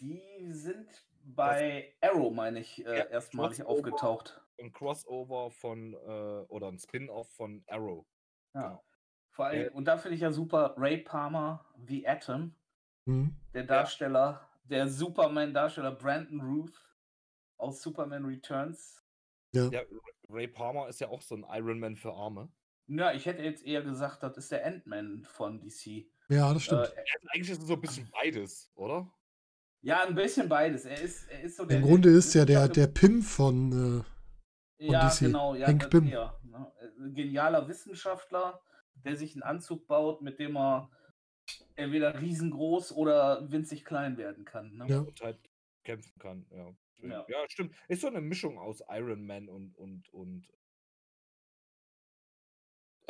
[0.00, 0.86] Die sind
[1.24, 4.40] bei das, Arrow, meine ich, äh, ja, erstmalig aufgetaucht.
[4.60, 8.06] Ein Crossover von, äh, oder ein Spin-off von Arrow.
[8.54, 8.62] Ja.
[8.62, 8.84] Genau.
[9.30, 12.54] Vor allem, äh, und da finde ich ja super Ray Palmer wie Atom,
[13.06, 13.36] mhm.
[13.54, 14.48] der Darsteller, ja.
[14.64, 16.80] der Superman-Darsteller Brandon Ruth
[17.56, 19.04] aus Superman Returns.
[19.52, 19.68] Ja.
[19.68, 19.80] ja.
[20.28, 22.52] Ray Palmer ist ja auch so ein Iron Man für Arme.
[22.90, 26.06] Ja, ich hätte jetzt eher gesagt, das ist der Ant-Man von DC.
[26.28, 26.92] Ja, das stimmt.
[26.96, 29.08] Äh, eigentlich ist es so ein bisschen beides, oder?
[29.82, 30.84] Ja, ein bisschen beides.
[30.84, 31.78] Er ist, er ist so der.
[31.78, 35.20] Im Grunde ist ja der, der Pim von, äh, von ja, DC.
[35.20, 35.54] genau.
[35.54, 36.08] Ja, Hank Pym.
[36.08, 36.72] Ja, ne?
[37.14, 38.60] Genialer Wissenschaftler,
[38.94, 40.90] der sich einen Anzug baut, mit dem er
[41.76, 44.76] entweder riesengroß oder winzig klein werden kann.
[44.76, 44.86] Ne?
[44.88, 44.98] Ja.
[44.98, 45.38] Und halt
[45.84, 46.74] kämpfen kann, ja.
[47.08, 47.24] ja.
[47.28, 47.74] Ja, stimmt.
[47.86, 50.48] Ist so eine Mischung aus Iron Man und, und, und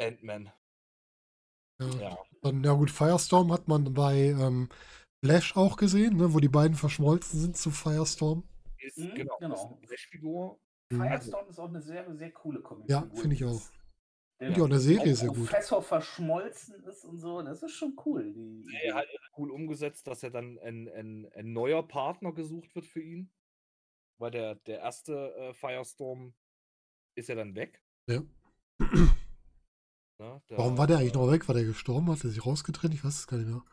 [0.01, 0.53] Ant-Man.
[1.81, 1.89] Ja.
[2.01, 2.19] ja.
[2.43, 4.69] Dann, ja gut, Firestorm hat man bei ähm,
[5.25, 8.45] Flash auch gesehen, ne, wo die beiden verschmolzen sind zu Firestorm.
[8.79, 9.55] Ist, mhm, genau, genau.
[9.55, 10.61] Ist eine Flash-Figur.
[10.91, 12.89] Firestorm ist auch eine sehr, sehr coole Comic.
[12.89, 13.61] Ja, finde ich auch.
[14.41, 15.51] Der ja, eine Serie sehr gut.
[15.51, 18.33] Professor verschmolzen ist und so, das ist schon cool.
[18.33, 22.87] Die, ja, halt cool umgesetzt, dass er dann ein, ein, ein, neuer Partner gesucht wird
[22.87, 23.31] für ihn.
[24.19, 26.33] Weil der, der erste äh, Firestorm
[27.17, 27.83] ist ja dann weg.
[28.09, 28.23] Ja.
[30.21, 31.49] Na, der, Warum war der eigentlich noch weg?
[31.49, 32.11] War der gestorben?
[32.11, 32.93] Hat er sich rausgetrennt?
[32.93, 33.65] Ich weiß es gar nicht mehr.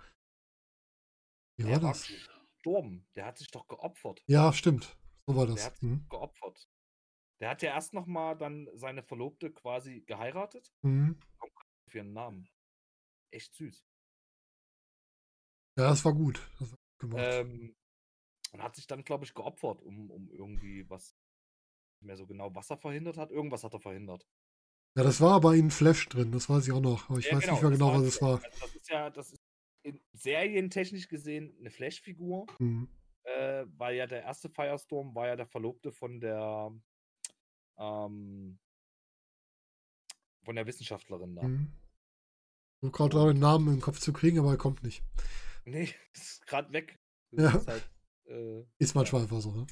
[1.57, 2.07] Wie war das?
[2.07, 3.05] gestorben.
[3.15, 4.23] Der hat sich doch geopfert.
[4.27, 4.97] Ja, stimmt.
[5.25, 5.55] So war das.
[5.55, 6.07] Der hat mhm.
[6.07, 6.69] geopfert.
[7.41, 10.73] Der hat ja erst noch mal dann seine Verlobte quasi geheiratet.
[10.83, 11.19] Mhm.
[11.89, 12.49] Für ihren Namen.
[13.29, 13.85] Echt süß.
[15.77, 16.39] Ja, das war gut.
[16.59, 17.23] Das war gut gemacht.
[17.25, 17.75] Ähm,
[18.53, 21.13] und hat sich dann, glaube ich, geopfert, um, um irgendwie was
[21.99, 23.31] nicht mehr so genau, was er verhindert hat.
[23.31, 24.25] Irgendwas hat er verhindert.
[24.97, 27.07] Ja, das war aber in Flash drin, das weiß ich auch noch.
[27.07, 28.43] Aber ich ja, weiß genau, nicht mehr genau, was es war.
[28.43, 29.43] Also das ist ja, das ist
[29.83, 32.47] in serientechnisch gesehen eine Flash-Figur.
[32.57, 32.89] Mhm.
[33.21, 36.71] Äh, weil ja der erste Firestorm war ja der Verlobte von der
[37.77, 38.57] ähm,
[40.43, 41.43] von der Wissenschaftlerin da.
[41.43, 41.71] Mhm.
[42.81, 45.03] Ich gerade einen Namen im Kopf zu kriegen, aber er kommt nicht.
[45.65, 46.97] Nee, ist gerade weg.
[47.31, 47.59] Das ja.
[47.59, 47.89] Ist, halt,
[48.25, 49.25] äh, ist manchmal ja.
[49.25, 49.67] einfach so, ne?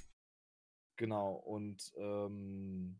[0.97, 2.99] Genau, und ähm,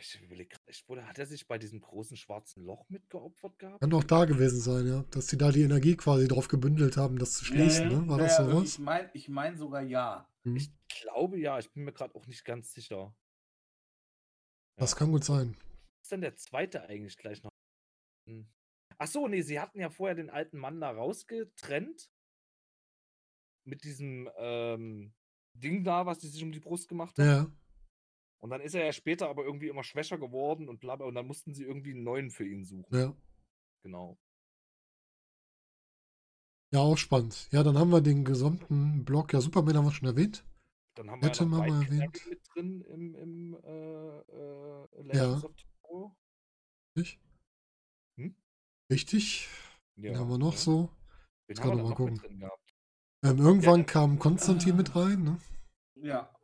[0.00, 0.56] ich überlege
[0.86, 3.80] gerade, hat er sich bei diesem großen schwarzen Loch mitgeopfert gehabt?
[3.80, 5.04] Kann auch da gewesen sein, ja.
[5.10, 8.08] Dass sie da die Energie quasi drauf gebündelt haben, das zu schließen, ja, ne?
[8.08, 8.64] War ja, das sowas?
[8.64, 10.28] Ich meine ich mein sogar ja.
[10.44, 10.56] Hm.
[10.56, 13.14] Ich glaube ja, ich bin mir gerade auch nicht ganz sicher.
[14.76, 15.56] Das kann gut sein.
[15.56, 17.50] Was ist denn der zweite eigentlich gleich noch?
[18.26, 18.48] Hm.
[18.98, 22.10] Ach so, nee, sie hatten ja vorher den alten Mann da rausgetrennt.
[23.64, 25.14] Mit diesem ähm,
[25.52, 27.26] Ding da, was sie sich um die Brust gemacht hat.
[27.26, 27.52] Ja.
[28.40, 31.26] Und dann ist er ja später aber irgendwie immer schwächer geworden und bla, und dann
[31.26, 32.96] mussten sie irgendwie einen neuen für ihn suchen.
[32.96, 33.14] Ja.
[33.82, 34.18] Genau.
[36.72, 37.48] Ja, auch spannend.
[37.50, 39.32] Ja, dann haben wir den gesamten Block.
[39.32, 40.44] Ja, Superman haben wir schon erwähnt.
[40.94, 42.26] Dann haben wir Atom ja wir erwähnt.
[42.28, 45.34] mit drin im, im äh, äh, ja.
[45.34, 46.16] of Tomorrow.
[46.96, 47.20] Richtig.
[48.18, 48.34] Hm?
[48.90, 49.48] Richtig.
[49.96, 50.58] Ja, den haben wir noch ja.
[50.58, 50.90] so.
[51.48, 52.20] Jetzt kann mal gucken.
[53.24, 55.40] Ähm, irgendwann ja, kam Konstantin mit rein, ne?
[55.96, 56.37] Ja.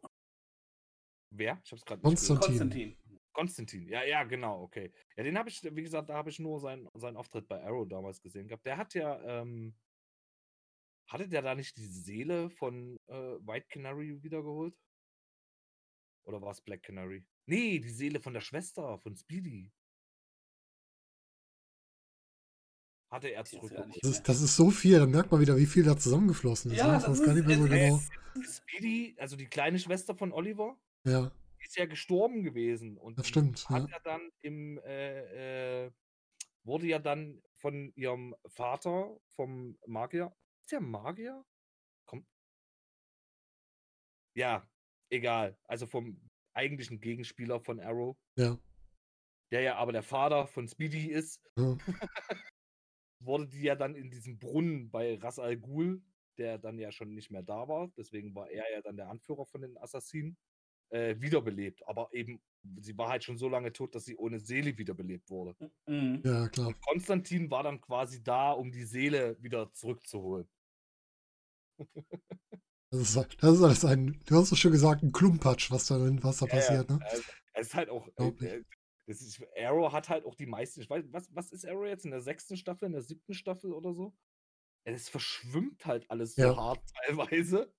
[1.37, 1.61] Wer?
[1.65, 2.47] Ich hab's gerade Konstantin.
[2.47, 2.97] Konstantin.
[3.33, 4.93] Konstantin, ja, ja, genau, okay.
[5.17, 7.87] Ja, den habe ich, wie gesagt, da habe ich nur seinen, seinen Auftritt bei Arrow
[7.89, 8.65] damals gesehen gehabt.
[8.65, 9.75] Der hat ja, ähm,
[11.09, 14.79] hatte der da nicht die Seele von äh, White Canary wiedergeholt?
[16.27, 17.27] Oder war es Black Canary?
[17.47, 19.73] Nee, die Seele von der Schwester, von Speedy.
[23.11, 23.99] Hatte er zurückgeholt.
[24.01, 26.79] Das ist, das ist so viel, da merkt man wieder, wie viel da zusammengeflossen ist.
[26.79, 26.93] Ja, ne?
[26.95, 28.01] das, das ist, gar nicht mehr so genau.
[28.43, 31.33] Speedy, also die kleine Schwester von Oliver, ja.
[31.59, 32.99] ist ja gestorben gewesen.
[32.99, 33.69] Und das stimmt.
[33.69, 33.99] Hat ja.
[34.01, 35.93] dann im, äh, äh,
[36.65, 41.45] wurde ja dann von ihrem Vater, vom Magier, ist der Magier?
[42.07, 42.27] Kommt.
[44.35, 44.69] Ja,
[45.11, 45.59] egal.
[45.65, 46.21] Also vom
[46.53, 48.17] eigentlichen Gegenspieler von Arrow.
[48.37, 48.59] Ja.
[49.51, 51.41] Der ja aber der Vater von Speedy ist.
[51.57, 51.77] Ja.
[53.27, 56.03] wurde die ja dann in diesem Brunnen bei Ras Al Ghul,
[56.39, 59.47] der dann ja schon nicht mehr da war, deswegen war er ja dann der Anführer
[59.47, 60.37] von den Assassinen,
[60.95, 61.87] äh, wiederbelebt.
[61.89, 62.41] Aber eben,
[62.79, 65.57] sie war halt schon so lange tot, dass sie ohne Seele wiederbelebt wurde.
[65.87, 66.23] Mhm.
[66.25, 66.69] Ja, klar.
[66.69, 70.49] Und Konstantin war dann quasi da, um die Seele wieder zurückzuholen.
[72.91, 75.97] Das ist, das ist alles ein, du hast es schon gesagt, ein Klumpatsch, was da,
[76.23, 76.89] was da ja, passiert.
[76.89, 77.01] Ne?
[77.03, 77.23] Also,
[77.55, 78.63] es ist halt auch, äh,
[79.07, 82.13] ist, Arrow hat halt auch die meisten, ich weiß, was, was ist Arrow jetzt in
[82.13, 84.15] der sechsten Staffel, in der siebten Staffel oder so?
[84.85, 86.51] Es verschwimmt halt alles ja.
[86.51, 87.75] so hart teilweise.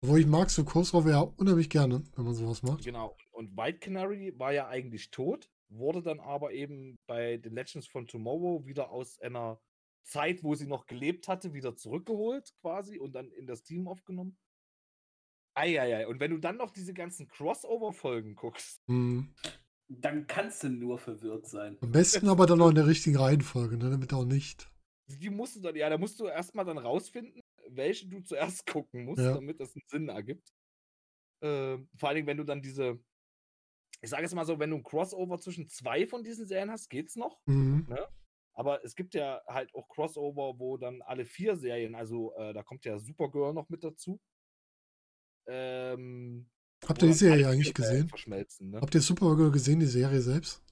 [0.00, 2.84] Wo ich mag so Crossover ja unheimlich gerne, wenn man sowas macht.
[2.84, 3.16] Genau.
[3.32, 8.06] Und White Canary war ja eigentlich tot, wurde dann aber eben bei The Legends von
[8.06, 9.60] Tomorrow wieder aus einer
[10.04, 14.38] Zeit, wo sie noch gelebt hatte, wieder zurückgeholt quasi und dann in das Team aufgenommen.
[15.54, 16.06] Eieiei.
[16.06, 19.34] Und wenn du dann noch diese ganzen Crossover-Folgen guckst, mhm.
[19.88, 21.76] dann kannst du nur verwirrt sein.
[21.80, 23.90] Am besten aber dann noch in der richtigen Reihenfolge, ne?
[23.90, 24.70] damit auch nicht.
[25.08, 29.04] Die musst du dann, ja, da musst du erstmal dann rausfinden, welche du zuerst gucken
[29.04, 29.34] musst, ja.
[29.34, 30.52] damit das einen Sinn ergibt.
[31.40, 32.98] Äh, vor allen Dingen, wenn du dann diese,
[34.00, 36.88] ich sage es mal so, wenn du ein Crossover zwischen zwei von diesen Serien hast,
[36.88, 37.40] geht's noch.
[37.46, 37.86] Mhm.
[37.88, 38.08] Ne?
[38.54, 42.62] Aber es gibt ja halt auch Crossover, wo dann alle vier Serien, also äh, da
[42.64, 44.20] kommt ja Supergirl noch mit dazu.
[45.46, 46.50] Ähm,
[46.86, 48.08] Habt ihr die Serie eigentlich gesehen?
[48.08, 48.80] Verschmelzen, ne?
[48.80, 50.62] Habt ihr Supergirl gesehen, die Serie selbst?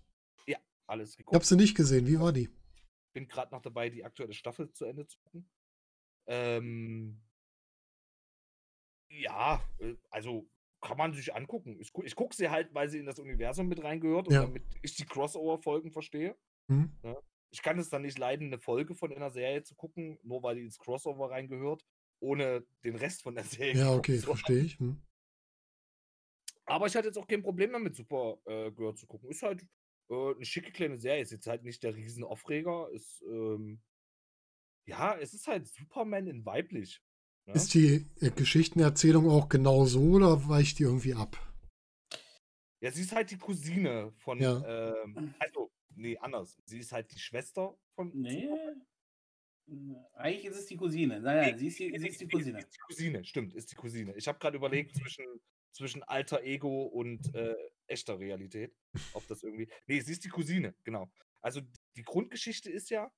[0.46, 1.32] Ja, alles geguckt.
[1.32, 2.06] Ich hab sie nicht gesehen.
[2.06, 2.48] Wie war die?
[3.12, 5.48] Bin gerade noch dabei, die aktuelle Staffel zu Ende zu gucken.
[6.26, 7.20] Ähm,
[9.08, 10.48] ja, äh, also
[10.80, 11.78] kann man sich angucken.
[11.80, 14.42] Ich, ich gucke sie halt, weil sie in das Universum mit reingehört und ja.
[14.42, 16.36] damit ich die Crossover-Folgen verstehe.
[16.68, 16.92] Mhm.
[17.02, 17.12] Ja.
[17.12, 17.22] Ne?
[17.50, 20.56] ich kann es dann nicht leiden, eine Folge von einer Serie zu gucken, nur weil
[20.56, 21.84] die ins Crossover reingehört,
[22.20, 23.80] ohne den Rest von der Serie.
[23.80, 24.78] Ja, okay, verstehe ich.
[24.78, 25.00] Hm.
[26.66, 29.30] Aber ich hatte jetzt auch kein Problem damit, Supergirl äh, zu gucken.
[29.30, 29.62] Ist halt
[30.10, 31.22] äh, eine schicke kleine Serie.
[31.22, 32.90] Ist jetzt halt nicht der Riesenaufreger.
[32.90, 33.80] Ist, ähm,
[34.86, 37.02] ja, es ist halt Superman in weiblich.
[37.46, 37.54] Ne?
[37.54, 41.36] Ist die äh, Geschichtenerzählung auch genau so oder weicht die irgendwie ab?
[42.80, 44.62] Ja, sie ist halt die Cousine von, ja.
[44.64, 46.56] ähm, also, nee, anders.
[46.64, 48.10] Sie ist halt die Schwester von.
[48.14, 48.48] Nee.
[50.14, 51.20] Eigentlich ist es die Cousine.
[51.20, 52.58] Nein, nein, sie ist die, sie ist die Cousine.
[52.60, 54.14] Ist die Cousine, stimmt, ist die Cousine.
[54.14, 55.24] Ich habe gerade überlegt zwischen,
[55.72, 57.56] zwischen alter Ego und äh,
[57.88, 58.76] echter Realität.
[59.14, 59.68] Ob das irgendwie.
[59.86, 61.10] Nee, sie ist die Cousine, genau.
[61.40, 61.60] Also
[61.96, 63.10] die Grundgeschichte ist ja,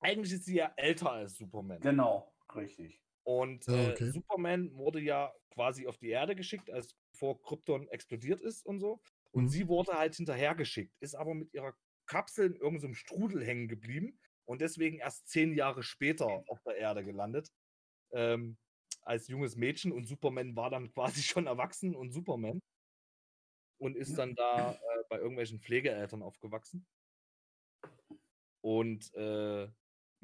[0.00, 1.80] eigentlich ist sie ja älter als Superman.
[1.80, 3.00] Genau, richtig.
[3.24, 4.10] Und äh, okay.
[4.10, 9.00] Superman wurde ja quasi auf die Erde geschickt, als vor Krypton explodiert ist und so.
[9.32, 9.48] Und mhm.
[9.48, 11.74] sie wurde halt hinterhergeschickt, ist aber mit ihrer
[12.06, 17.02] Kapsel in irgendeinem Strudel hängen geblieben und deswegen erst zehn Jahre später auf der Erde
[17.02, 17.50] gelandet.
[18.12, 18.58] Ähm,
[19.02, 22.60] als junges Mädchen und Superman war dann quasi schon erwachsen und Superman
[23.78, 26.86] und ist dann da äh, bei irgendwelchen Pflegeeltern aufgewachsen.
[28.60, 29.68] Und äh,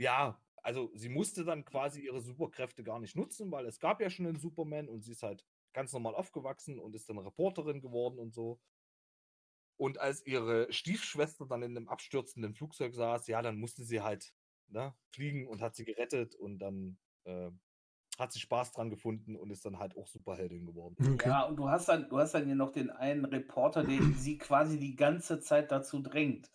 [0.00, 4.08] ja, also sie musste dann quasi ihre Superkräfte gar nicht nutzen, weil es gab ja
[4.08, 8.18] schon einen Superman und sie ist halt ganz normal aufgewachsen und ist dann Reporterin geworden
[8.18, 8.60] und so.
[9.76, 14.34] Und als ihre Stiefschwester dann in einem abstürzenden Flugzeug saß, ja, dann musste sie halt
[14.68, 17.50] ne, fliegen und hat sie gerettet und dann äh,
[18.18, 20.96] hat sie Spaß dran gefunden und ist dann halt auch Superheldin geworden.
[21.14, 21.28] Okay.
[21.28, 24.38] Ja, und du hast dann, du hast dann hier noch den einen Reporter, der sie
[24.38, 26.50] quasi die ganze Zeit dazu drängt.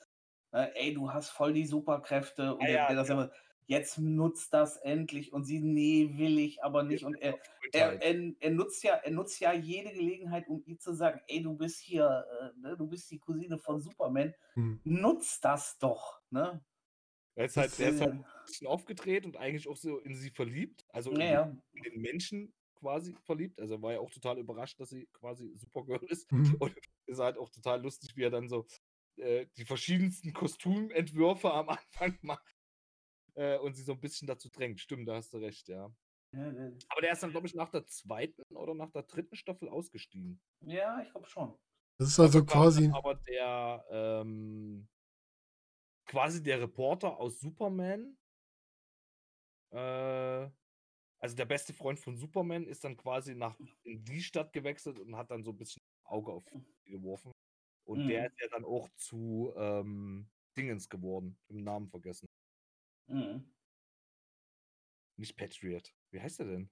[0.55, 3.13] Äh, ey, du hast voll die Superkräfte und ja, der, der das ja.
[3.15, 3.31] immer,
[3.67, 7.03] jetzt nutzt das endlich und sie, nee, will ich aber nicht.
[7.03, 7.37] Und er,
[7.73, 11.41] er, er, er, nutzt ja, er nutzt ja jede Gelegenheit, um ihr zu sagen, ey,
[11.41, 14.79] du bist hier, äh, ne, du bist die Cousine von Superman, hm.
[14.85, 16.63] nutzt das doch, ne?
[17.37, 20.29] Er ist halt, der ist halt ein bisschen aufgedreht und eigentlich auch so in sie
[20.29, 21.53] verliebt, also in, ja.
[21.73, 23.59] in den Menschen quasi verliebt.
[23.59, 26.31] Also war ja auch total überrascht, dass sie quasi Supergirl ist.
[26.31, 26.55] Mhm.
[26.59, 26.75] Und
[27.07, 28.65] ist halt auch total lustig, wie er dann so
[29.17, 32.55] äh, die verschiedensten Kostümentwürfe am Anfang macht
[33.35, 34.79] äh, und sie so ein bisschen dazu drängt.
[34.79, 35.93] Stimmt, da hast du recht, ja.
[36.31, 36.47] ja
[36.89, 40.41] Aber der ist dann, glaube ich, nach der zweiten oder nach der dritten Staffel ausgestiegen.
[40.61, 41.57] Ja, ich glaube schon.
[41.97, 42.91] Das ist also quasi.
[42.93, 44.87] Aber der, ähm,
[46.05, 48.17] quasi der Reporter aus Superman.
[49.71, 50.49] Äh,
[51.19, 55.15] also der beste Freund von Superman ist dann quasi nach in die Stadt gewechselt und
[55.15, 57.31] hat dann so ein bisschen Auge auf ihn geworfen.
[57.85, 58.07] Und mhm.
[58.07, 62.27] der ist ja dann auch zu ähm, Dingens geworden, im Namen vergessen.
[63.07, 63.45] Mhm.
[65.17, 65.93] Nicht Patriot.
[66.11, 66.69] Wie heißt er denn?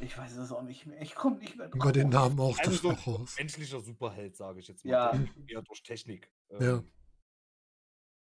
[0.00, 1.00] Ich weiß es auch nicht mehr.
[1.00, 1.76] Ich komme nicht mehr drauf.
[1.76, 3.36] Über den Namen auch also so raus.
[3.38, 4.90] Menschlicher Superheld, sage ich jetzt mal.
[4.90, 5.26] Ja.
[5.46, 6.30] Eher durch Technik.
[6.50, 6.84] Ähm, ja.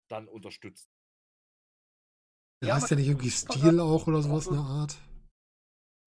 [0.08, 0.90] Dann unterstützt.
[2.60, 4.98] Der ja, heißt ja nicht irgendwie Stil auch oder sowas in der Art.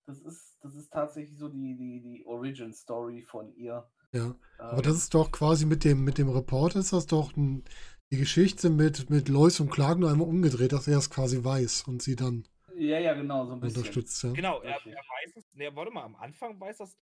[0.06, 3.90] Das ist, das ist tatsächlich so die, die, die Origin-Story von ihr.
[4.14, 7.36] Ja, ähm, aber das ist doch quasi mit dem, mit dem Report ist das doch
[7.36, 7.64] ein,
[8.12, 11.84] die Geschichte mit, mit Lois und Clark nur einmal umgedreht, dass er es quasi weiß
[11.88, 13.78] und sie dann ja, ja, genau, so ein bisschen.
[13.78, 14.24] unterstützt.
[14.24, 14.32] Ja.
[14.34, 15.54] Genau, er, er weiß es.
[15.54, 16.98] Ne, warte mal, am Anfang weiß das.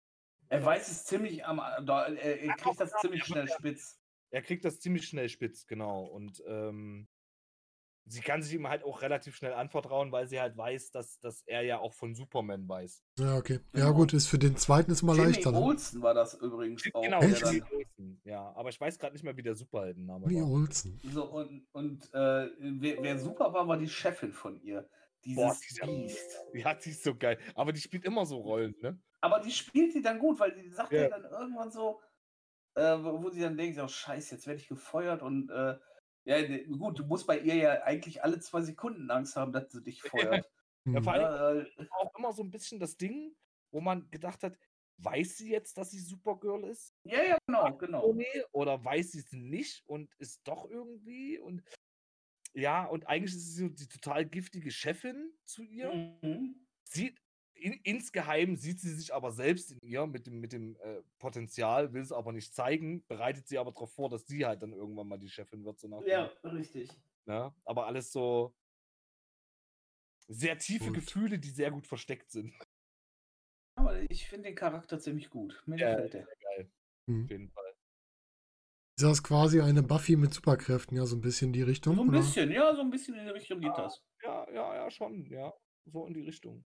[0.50, 1.60] Er weiß es ziemlich am.
[1.60, 4.00] Er, er kriegt das ziemlich schnell spitz.
[4.32, 6.04] Er kriegt das ziemlich schnell spitz, genau.
[6.04, 7.08] Und ähm,
[8.12, 11.44] sie kann sich ihm halt auch relativ schnell anvertrauen, weil sie halt weiß, dass, dass
[11.46, 13.04] er ja auch von Superman weiß.
[13.20, 13.60] Ja, okay.
[13.72, 13.86] Genau.
[13.86, 15.52] Ja, gut, ist für den zweiten ist mal Jimmy leichter.
[15.52, 15.66] Jimmy ne?
[15.66, 17.02] Olsen war das übrigens auch.
[17.02, 18.52] Genau, Jimmy Olsen, ja.
[18.56, 20.32] Aber ich weiß gerade nicht mehr, wie der Superheldenname war.
[20.32, 21.00] Jimmy Olsen.
[21.12, 24.88] So, und und äh, wer, wer, super war, war die Chefin von ihr.
[25.24, 26.40] Dieses Boah, die Biest.
[26.54, 27.38] Ja, die ist so geil.
[27.56, 29.00] Aber die spielt immer so Rollen, ne?
[29.22, 32.02] Aber die spielt die dann gut, weil die sagt ja, ja dann irgendwann so,
[32.74, 35.78] äh, wo sie dann denkt, oh scheiße, jetzt werde ich gefeuert und äh,
[36.26, 39.72] ja, ne, gut, du musst bei ihr ja eigentlich alle zwei Sekunden Angst haben, dass
[39.72, 40.46] sie dich feuert.
[40.86, 43.36] ja, vor allem äh, auch immer so ein bisschen das Ding,
[43.72, 44.58] wo man gedacht hat,
[44.98, 46.94] weiß sie jetzt, dass sie Supergirl ist?
[47.04, 48.16] Ja, ja, genau, genau.
[48.52, 51.64] Oder weiß sie es nicht und ist doch irgendwie und
[52.54, 55.92] ja, und eigentlich ist sie so die total giftige Chefin zu ihr.
[56.22, 56.68] Mhm.
[56.84, 57.18] Sieht
[57.62, 61.94] in, insgeheim sieht sie sich aber selbst in ihr mit dem, mit dem äh, Potenzial,
[61.94, 65.08] will es aber nicht zeigen, bereitet sie aber darauf vor, dass sie halt dann irgendwann
[65.08, 65.80] mal die Chefin wird.
[65.80, 66.90] So nach ja, richtig.
[67.28, 67.56] Ja, ne?
[67.66, 68.56] aber alles so
[70.28, 70.96] sehr tiefe gut.
[70.96, 72.54] Gefühle, die sehr gut versteckt sind.
[73.76, 75.62] Aber ich finde den Charakter ziemlich gut.
[75.66, 76.28] Mir ja, gefällt der.
[76.56, 76.72] Geil.
[77.06, 77.24] Mhm.
[77.24, 77.74] Auf jeden Fall.
[78.98, 81.96] Ist das quasi eine Buffy mit Superkräften, ja, so ein bisschen in die Richtung?
[81.96, 82.20] So ein oder?
[82.20, 84.04] bisschen, ja, so ein bisschen in die Richtung geht ja, das.
[84.24, 85.54] Ja, ja, ja, schon, ja.
[85.86, 86.64] So in die Richtung.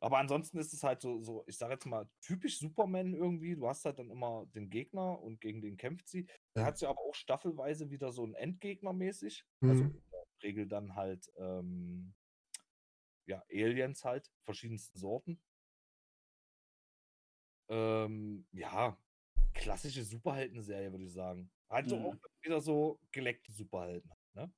[0.00, 3.56] Aber ansonsten ist es halt so, so ich sage jetzt mal, typisch Superman irgendwie.
[3.56, 6.26] Du hast halt dann immer den Gegner und gegen den kämpft sie.
[6.54, 9.44] Da hat sie aber auch staffelweise wieder so einen Endgegner mäßig.
[9.60, 9.80] Also mhm.
[9.80, 12.14] Also in der Regel dann halt, ähm,
[13.26, 15.40] ja, Aliens halt, verschiedensten Sorten.
[17.70, 18.96] Ähm, ja,
[19.52, 21.50] klassische Superhelden-Serie, würde ich sagen.
[21.68, 22.06] Also mhm.
[22.06, 24.10] auch wieder so geleckte Superhelden.
[24.34, 24.50] Ne?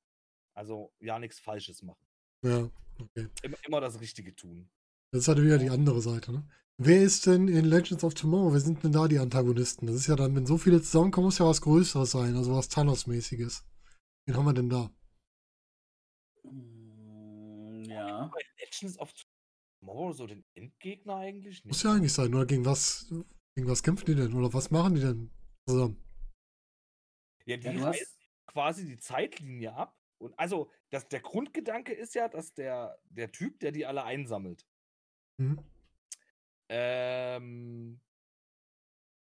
[0.53, 2.05] Also ja, nichts Falsches machen.
[2.43, 2.69] Ja,
[2.99, 3.27] okay.
[3.43, 4.69] Immer, immer das Richtige tun.
[5.11, 6.47] Das ist halt wieder die andere Seite, ne?
[6.77, 8.53] Wer ist denn in Legends of Tomorrow?
[8.53, 9.85] Wer sind denn da die Antagonisten?
[9.85, 12.69] Das ist ja dann, wenn so viele zusammenkommen, muss ja was Größeres sein, also was
[12.69, 13.63] Thanos-mäßiges.
[14.25, 14.89] Wen haben wir denn da?
[16.43, 18.31] Mm, ja.
[18.33, 19.13] Bei Legends of
[19.79, 21.65] Tomorrow so den Endgegner eigentlich nicht.
[21.65, 23.13] Muss ja eigentlich sein, oder gegen was,
[23.55, 24.33] gegen was kämpfen die denn?
[24.33, 25.29] Oder was machen die denn
[25.67, 26.01] zusammen?
[27.45, 29.99] Ja, die ja, reißen quasi die Zeitlinie ab.
[30.19, 34.65] Und also, das, der Grundgedanke ist ja, dass der, der Typ, der die alle einsammelt,
[35.41, 35.59] mhm.
[36.69, 37.99] ähm,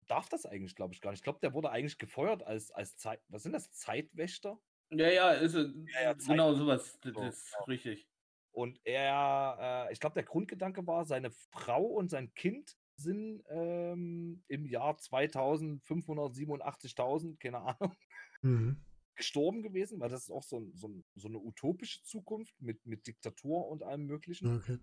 [0.08, 1.20] darf das eigentlich, glaube ich, gar nicht.
[1.20, 3.22] Ich glaube, der wurde eigentlich gefeuert als, als Zeit.
[3.30, 3.72] Was sind das?
[3.72, 4.60] Zeitwächter?
[4.92, 7.00] Ja, ja, ist, ja, ja genau sowas.
[7.02, 7.64] Das so, ist genau.
[7.66, 8.08] richtig.
[8.52, 14.44] Und er, äh, ich glaube, der Grundgedanke war, seine Frau und sein Kind sind ähm,
[14.48, 17.96] im Jahr 2587.000, keine Ahnung,
[18.42, 18.84] mhm.
[19.16, 23.68] gestorben gewesen, weil das ist auch so, so, so eine utopische Zukunft mit, mit Diktatur
[23.68, 24.58] und allem Möglichen.
[24.58, 24.80] Okay.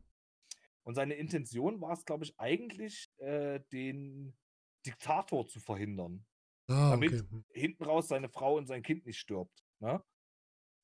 [0.87, 4.37] Und seine Intention war es, glaube ich, eigentlich, äh, den
[4.87, 6.24] Diktator zu verhindern.
[6.68, 7.22] Ah, damit okay.
[7.28, 7.45] Hm.
[7.53, 9.64] hinten raus seine Frau und sein Kind nicht stirbt.
[9.80, 10.01] Ne?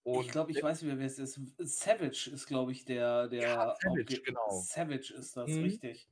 [0.04, 1.40] Und ich glaube, ich weiß, wer es ist.
[1.58, 3.42] Savage ist, glaube ich, der, der.
[3.42, 4.50] Ja, Savage, genau.
[4.50, 5.62] Savage ist das, mhm.
[5.62, 6.08] richtig.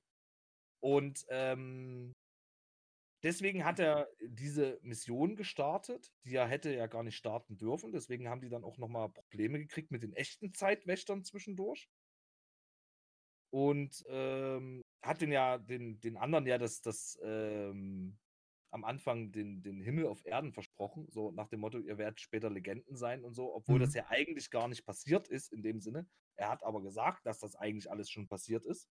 [0.81, 2.13] Und ähm,
[3.25, 7.91] deswegen hat er diese Mission gestartet, die er hätte ja gar nicht starten dürfen.
[7.91, 11.89] Deswegen haben die dann auch nochmal Probleme gekriegt mit den echten Zeitwächtern zwischendurch.
[13.51, 18.19] Und ähm, hat den ja, den, den anderen ja das, das ähm,
[18.71, 22.51] am Anfang den, den Himmel auf Erden versprochen, so nach dem Motto, ihr werdet später
[22.51, 23.83] Legenden sein und so, obwohl mhm.
[23.83, 26.09] das ja eigentlich gar nicht passiert ist in dem Sinne.
[26.37, 28.89] Er hat aber gesagt, dass das eigentlich alles schon passiert ist.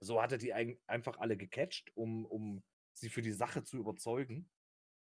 [0.00, 0.52] So hat er die
[0.86, 2.62] einfach alle gecatcht, um, um
[2.92, 4.50] sie für die Sache zu überzeugen.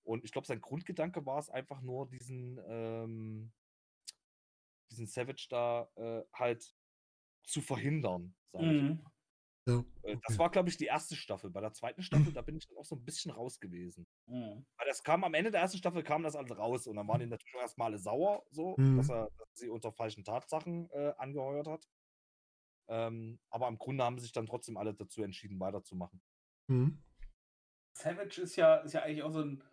[0.03, 3.51] Und ich glaube, sein Grundgedanke war es einfach nur, diesen, ähm,
[4.91, 6.75] diesen Savage da äh, halt
[7.43, 8.99] zu verhindern, mhm.
[9.03, 9.11] ich.
[9.67, 9.83] Ja, äh,
[10.15, 10.19] okay.
[10.27, 11.51] Das war, glaube ich, die erste Staffel.
[11.51, 14.07] Bei der zweiten Staffel, da bin ich dann auch so ein bisschen raus gewesen.
[14.25, 14.65] Mhm.
[14.77, 17.19] Weil das kam am Ende der ersten Staffel kam das alles raus und dann waren
[17.19, 18.97] die natürlich erstmal alle sauer, so, mhm.
[18.97, 21.87] dass er dass sie unter falschen Tatsachen äh, angeheuert hat.
[22.87, 26.21] Ähm, aber im Grunde haben sich dann trotzdem alle dazu entschieden, weiterzumachen.
[26.67, 27.01] Mhm.
[27.93, 29.63] Savage ist ja, ist ja eigentlich auch so ein,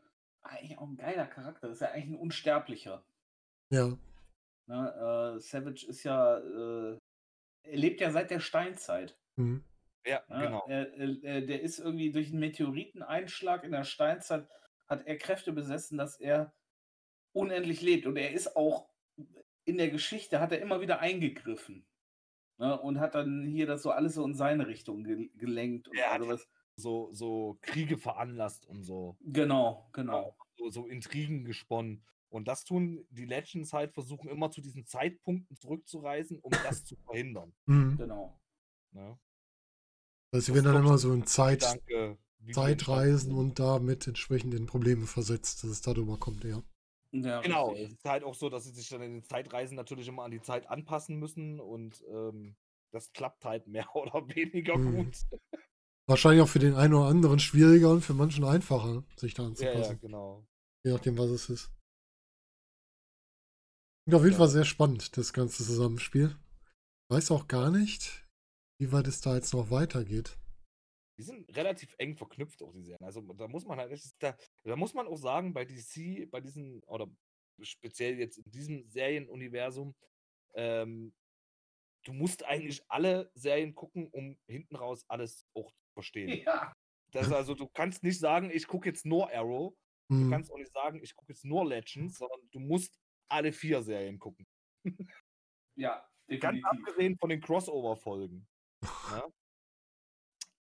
[0.42, 1.70] eigentlich auch ein geiler Charakter.
[1.70, 3.04] Ist ja eigentlich ein Unsterblicher.
[3.70, 3.96] Ja.
[4.66, 6.98] Na, äh, Savage ist ja, äh,
[7.68, 9.18] er lebt ja seit der Steinzeit.
[9.36, 9.64] Mhm.
[10.06, 10.66] Ja, ja genau.
[10.68, 10.92] Er,
[11.22, 14.48] er, der ist irgendwie durch einen Meteoriteneinschlag in der Steinzeit,
[14.86, 16.54] hat er Kräfte besessen, dass er
[17.32, 18.06] unendlich lebt.
[18.06, 18.88] Und er ist auch
[19.64, 21.84] in der Geschichte, hat er immer wieder eingegriffen.
[22.60, 25.86] Ne, und hat dann hier das so alles so in seine Richtung ge gelenkt.
[25.86, 26.48] Und er also was.
[26.74, 29.16] So, so Kriege veranlasst und so.
[29.20, 30.36] Genau, genau.
[30.56, 32.04] So, so Intrigen gesponnen.
[32.30, 36.96] Und das tun die Legends halt, versuchen immer zu diesen Zeitpunkten zurückzureisen, um das zu
[36.96, 37.54] verhindern.
[37.66, 37.96] Mhm.
[37.96, 38.40] Genau.
[38.92, 39.18] Ja.
[40.32, 42.18] Also sie werden dann immer so in Zeit, Gedanke,
[42.52, 46.62] Zeitreisen und damit entsprechend in Probleme versetzt, dass es darüber kommt, ja.
[47.12, 47.86] Ja, genau, richtig.
[47.86, 50.30] es ist halt auch so, dass sie sich dann in den Zeitreisen natürlich immer an
[50.30, 52.56] die Zeit anpassen müssen und ähm,
[52.90, 54.96] das klappt halt mehr oder weniger hm.
[54.96, 55.16] gut.
[56.06, 59.80] Wahrscheinlich auch für den einen oder anderen schwieriger und für manchen einfacher, sich da anzupassen.
[59.80, 60.46] Ja, ja genau.
[60.84, 61.72] Je nachdem, was es ist.
[64.08, 64.38] Und auf jeden ja.
[64.38, 66.34] Fall sehr spannend, das ganze Zusammenspiel.
[67.10, 68.26] Weiß auch gar nicht,
[68.80, 70.38] wie weit es da jetzt noch weitergeht.
[71.18, 73.04] Die sind relativ eng verknüpft, auch die Serien.
[73.04, 74.34] Also da muss man halt, da,
[74.64, 77.06] da muss man auch sagen, bei DC, bei diesen, oder
[77.60, 79.94] speziell jetzt in diesem Serienuniversum,
[80.54, 81.12] ähm,
[82.04, 86.44] du musst eigentlich alle Serien gucken, um hinten raus alles auch zu verstehen.
[86.46, 86.72] Ja.
[87.10, 89.76] Das also, du kannst nicht sagen, ich gucke jetzt nur Arrow.
[90.08, 90.24] Mhm.
[90.24, 92.98] Du kannst auch nicht sagen, ich gucke jetzt nur Legends, sondern du musst
[93.28, 94.46] alle vier Serien gucken.
[95.76, 96.40] Ja, definitiv.
[96.40, 98.46] Ganz abgesehen von den Crossover-Folgen.
[98.82, 99.26] Ja?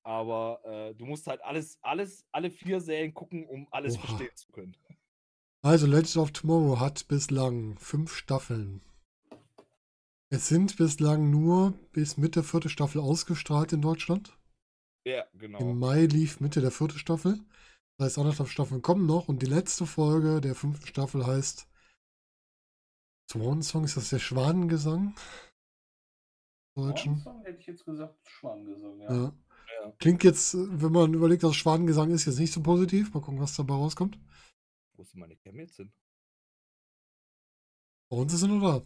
[0.04, 4.06] Aber äh, du musst halt alles, alles, alle vier Serien gucken, um alles Oha.
[4.06, 4.76] verstehen zu können.
[5.64, 8.82] Also Legends of Tomorrow hat bislang fünf Staffeln.
[10.30, 14.38] Es sind bislang nur bis Mitte vierte Staffel ausgestrahlt in Deutschland.
[15.08, 15.60] Ja, genau.
[15.60, 17.40] Im Mai lief Mitte der vierte Staffel.
[17.98, 21.68] Das heißt, anderthalb Staffeln kommen noch und die letzte Folge der fünften Staffel heißt
[23.32, 25.16] Swan Song, ist das der Schwanengesang?
[26.76, 27.18] Deutschen.
[27.18, 29.14] Schwanengesang hätte ich jetzt gesagt, Schwanengesang, ja.
[29.14, 29.34] ja.
[29.84, 29.92] ja.
[30.00, 33.14] Klingt jetzt, wenn man überlegt, dass Schwanengesang ist, jetzt nicht so positiv.
[33.14, 34.20] Mal gucken, was dabei rauskommt.
[34.98, 35.92] Wo sind meine Cam jetzt hin?
[38.10, 38.86] Bei uns ist sie noch da.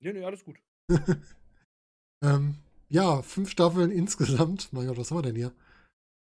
[0.00, 0.60] Nee, nee, alles gut.
[2.22, 2.56] ähm,
[2.88, 4.72] ja, fünf Staffeln insgesamt.
[4.72, 5.52] Mein Gott, was haben wir denn hier?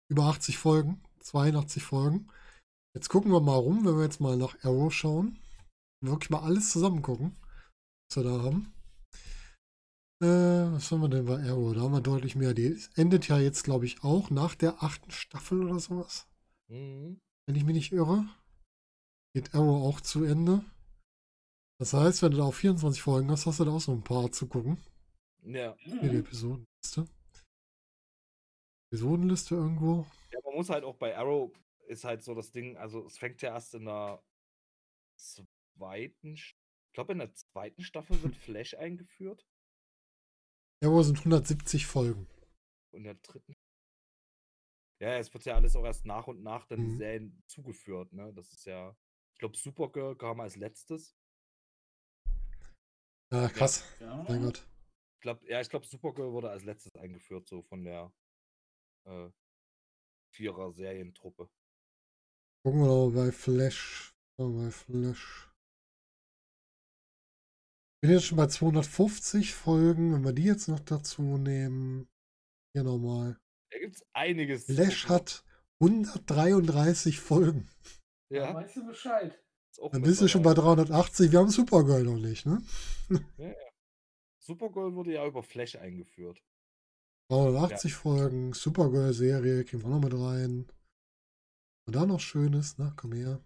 [0.09, 2.27] Über 80 Folgen, 82 Folgen.
[2.95, 5.37] Jetzt gucken wir mal rum, wenn wir jetzt mal nach Arrow schauen.
[6.01, 7.35] Wirklich mal alles zusammen gucken,
[8.15, 8.73] wir da haben.
[10.21, 11.73] Äh, was haben wir denn bei Arrow?
[11.73, 12.53] Da haben wir deutlich mehr.
[12.53, 16.27] Die endet ja jetzt, glaube ich, auch nach der achten Staffel oder sowas.
[16.67, 17.19] Mhm.
[17.45, 18.25] Wenn ich mich nicht irre.
[19.33, 20.63] Geht Arrow auch zu Ende.
[21.79, 24.03] Das heißt, wenn du da auf 24 Folgen hast, hast du da auch so ein
[24.03, 24.77] paar zu gucken.
[25.43, 25.75] Ja.
[25.79, 27.07] Hier die Episodenliste.
[28.91, 30.05] Episodenliste irgendwo.
[30.33, 31.51] Ja, man muss halt auch bei Arrow
[31.87, 34.21] ist halt so das Ding, also es fängt ja erst in der
[35.15, 36.37] zweiten,
[36.89, 39.47] ich glaube in der zweiten Staffel wird Flash eingeführt.
[40.83, 42.27] Arrow sind 170 Folgen.
[42.91, 43.55] Und der dritten.
[44.99, 46.89] Ja, es wird ja alles auch erst nach und nach dann mhm.
[46.89, 48.33] die Serien zugeführt, ne?
[48.33, 48.97] Das ist ja,
[49.33, 51.15] ich glaube, Supergirl kam als letztes.
[53.31, 53.85] Ja, krass.
[53.99, 54.25] Ja.
[54.27, 54.67] Mein Gott.
[55.15, 58.11] Ich glaub, ja, ich glaube, Supergirl wurde als letztes eingeführt, so von der
[59.05, 59.29] äh,
[60.33, 61.49] Vierer-Serientruppe.
[62.63, 64.15] Gucken wir doch bei Flash.
[64.37, 65.48] Bei Flash.
[68.01, 70.13] Ich bin jetzt schon bei 250 Folgen.
[70.13, 72.07] Wenn wir die jetzt noch dazu nehmen.
[72.73, 73.37] Hier nochmal.
[73.71, 74.65] Da gibt es einiges.
[74.65, 75.43] Flash hat
[75.81, 77.67] 133 Folgen.
[78.31, 78.45] Ja.
[78.45, 78.55] ja.
[78.55, 79.37] Weißt du Bescheid?
[79.91, 81.33] Dann bist du schon bei 380.
[81.33, 82.61] Wir haben Supergirl noch nicht, ne?
[83.37, 83.69] Ja, ja.
[84.39, 86.41] Supergirl wurde ja über Flash eingeführt.
[87.29, 87.97] 380 ja.
[87.97, 90.71] Folgen, Supergirl-Serie, gehen wir noch mit rein.
[91.85, 92.93] Und da noch Schönes, ne?
[92.95, 93.43] Komm her.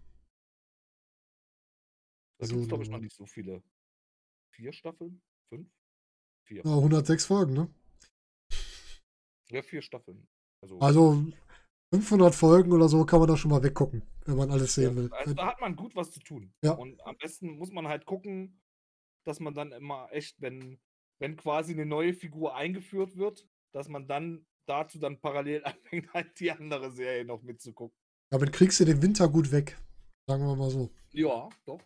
[2.38, 3.62] Da so, gibt es, glaube ich, noch nicht so viele.
[4.54, 5.20] Vier Staffeln?
[5.48, 5.68] Fünf?
[6.46, 6.62] Vier.
[6.64, 7.68] Ja, 106 Folgen, ne?
[9.50, 10.28] Ja, vier Staffeln.
[10.62, 11.26] Also, also
[11.92, 14.96] 500 Folgen oder so kann man da schon mal weggucken, wenn man alles sehen ja,
[14.96, 15.12] will.
[15.12, 16.54] Also da hat man gut was zu tun.
[16.62, 16.72] Ja.
[16.72, 18.60] Und am besten muss man halt gucken,
[19.24, 20.78] dass man dann immer echt, wenn,
[21.18, 26.38] wenn quasi eine neue Figur eingeführt wird, dass man dann dazu dann parallel anfängt, halt
[26.38, 27.98] die andere Serie noch mitzugucken.
[28.30, 29.76] Damit kriegst du den Winter gut weg.
[30.28, 30.90] Sagen wir mal so.
[31.12, 31.80] Ja, doch.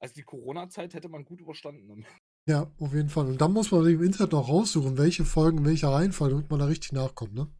[0.00, 2.06] Also die Corona-Zeit hätte man gut überstanden.
[2.46, 3.26] Ja, auf jeden Fall.
[3.26, 6.58] Und dann muss man im Internet noch raussuchen, welche Folgen in welcher Reihenfolge, damit man
[6.58, 7.52] da richtig nachkommt, ne?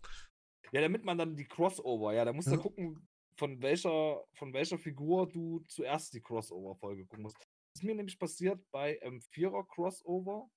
[0.72, 2.56] Ja, damit man dann die Crossover, ja, da musst ja.
[2.56, 7.36] du gucken, von welcher, von welcher Figur du zuerst die Crossover-Folge gucken musst.
[7.36, 10.48] Das ist mir nämlich passiert bei ähm, Vierer Crossover.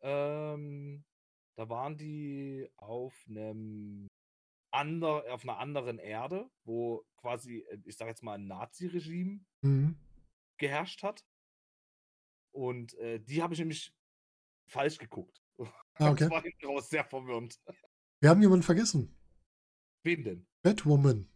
[0.00, 1.04] Ähm,
[1.56, 4.08] da waren die auf einem
[4.70, 9.96] ander, auf einer anderen Erde, wo quasi, äh, ich sage jetzt mal, ein Nazi-Regime mhm.
[10.58, 11.24] Geherrscht hat.
[12.52, 13.94] Und äh, die habe ich nämlich
[14.66, 15.42] falsch geguckt.
[15.58, 15.64] Ah,
[16.10, 16.24] okay.
[16.24, 17.60] Das war hinten raus sehr verwirrend.
[18.20, 19.16] Wir haben jemanden vergessen.
[20.02, 20.46] Wen denn?
[20.62, 21.28] Batwoman.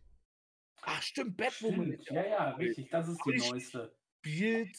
[0.83, 1.93] Ach, stimmt, Batwoman.
[1.93, 2.11] Stimmt.
[2.11, 2.91] Ja, ja, richtig.
[2.91, 3.95] Das ist die neueste.
[4.19, 4.77] Spielt,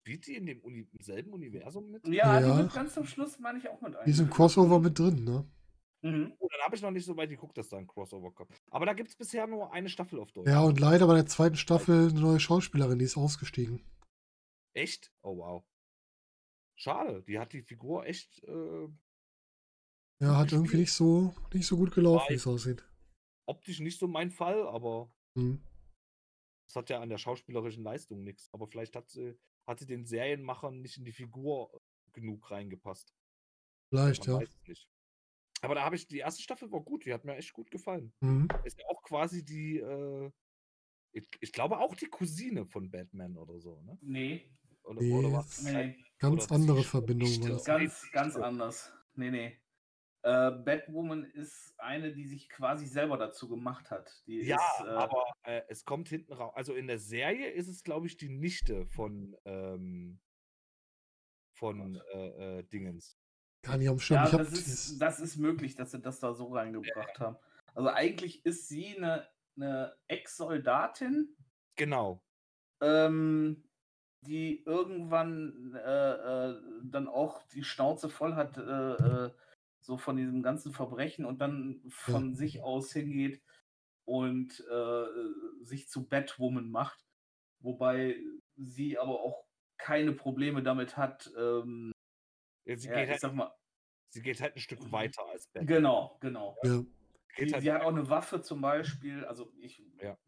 [0.00, 2.06] spielt die in dem Uni selben Universum mit?
[2.06, 4.04] Ja, ja, die wird ganz zum Schluss, meine ich, auch mit ein.
[4.06, 5.48] Die sind Crossover mit drin, ne?
[6.02, 6.34] Mhm.
[6.38, 8.50] Oh, dann habe ich noch nicht so weit geguckt, dass da ein Crossover kommt.
[8.70, 10.48] Aber da gibt es bisher nur eine Staffel auf Deutsch.
[10.48, 13.84] Ja, und leider bei der zweiten Staffel eine neue Schauspielerin, die ist ausgestiegen.
[14.74, 15.12] Echt?
[15.22, 15.64] Oh, wow.
[16.74, 18.42] Schade, die hat die Figur echt.
[18.42, 18.88] Äh,
[20.20, 20.52] ja, hat gespielt.
[20.52, 22.84] irgendwie nicht so, nicht so gut gelaufen, wie es aussieht.
[23.46, 25.12] Optisch nicht so mein Fall, aber.
[25.34, 25.62] Mhm.
[26.68, 28.48] Das hat ja an der schauspielerischen Leistung nichts.
[28.52, 31.80] Aber vielleicht hat sie, hat sie den Serienmachern nicht in die Figur
[32.12, 33.14] genug reingepasst.
[33.90, 34.74] Vielleicht, Man ja.
[35.62, 38.12] Aber da habe ich, die erste Staffel war gut, die hat mir echt gut gefallen.
[38.20, 38.48] Mhm.
[38.64, 40.30] Ist ja auch quasi die, äh,
[41.12, 43.96] ich, ich, glaube auch die Cousine von Batman oder so, ne?
[44.00, 44.50] Nee.
[44.82, 45.62] Oder, nee, oder was?
[45.62, 45.96] Nee.
[46.18, 47.62] Ganz oder andere Verbindung.
[47.64, 48.92] Ganz, ganz anders.
[49.14, 49.58] Nee, nee.
[50.22, 54.10] Äh, Batwoman ist eine, die sich quasi selber dazu gemacht hat.
[54.26, 56.52] Die ja, ist, äh, aber äh, es kommt hinten raus.
[56.56, 60.20] Also in der Serie ist es, glaube ich, die Nichte von, ähm,
[61.54, 63.18] von äh, äh, Dingens.
[63.62, 64.24] Gar nicht am Schirm.
[64.24, 67.36] Ja, das, ist, das ist möglich, dass sie das da so reingebracht haben.
[67.74, 71.34] Also eigentlich ist sie eine, eine Ex-Soldatin.
[71.76, 72.22] Genau.
[72.80, 73.64] Ähm,
[74.22, 79.30] die irgendwann äh, äh, dann auch die Schnauze voll hat, äh, äh
[79.84, 82.36] so von diesem ganzen Verbrechen und dann von ja.
[82.36, 83.42] sich aus hingeht
[84.04, 87.04] und äh, sich zu Batwoman macht.
[87.60, 88.16] Wobei
[88.56, 89.44] sie aber auch
[89.78, 91.91] keine Probleme damit hat, ähm,
[92.64, 93.52] sie, ja, geht halt, mal,
[94.10, 94.92] sie geht halt ein Stück mhm.
[94.92, 95.66] weiter als Batman.
[95.66, 96.56] Genau, genau.
[96.62, 96.82] Ja.
[97.36, 99.82] Sie, halt sie hat auch eine Waffe zum Beispiel, also ich.
[100.00, 100.18] Ja.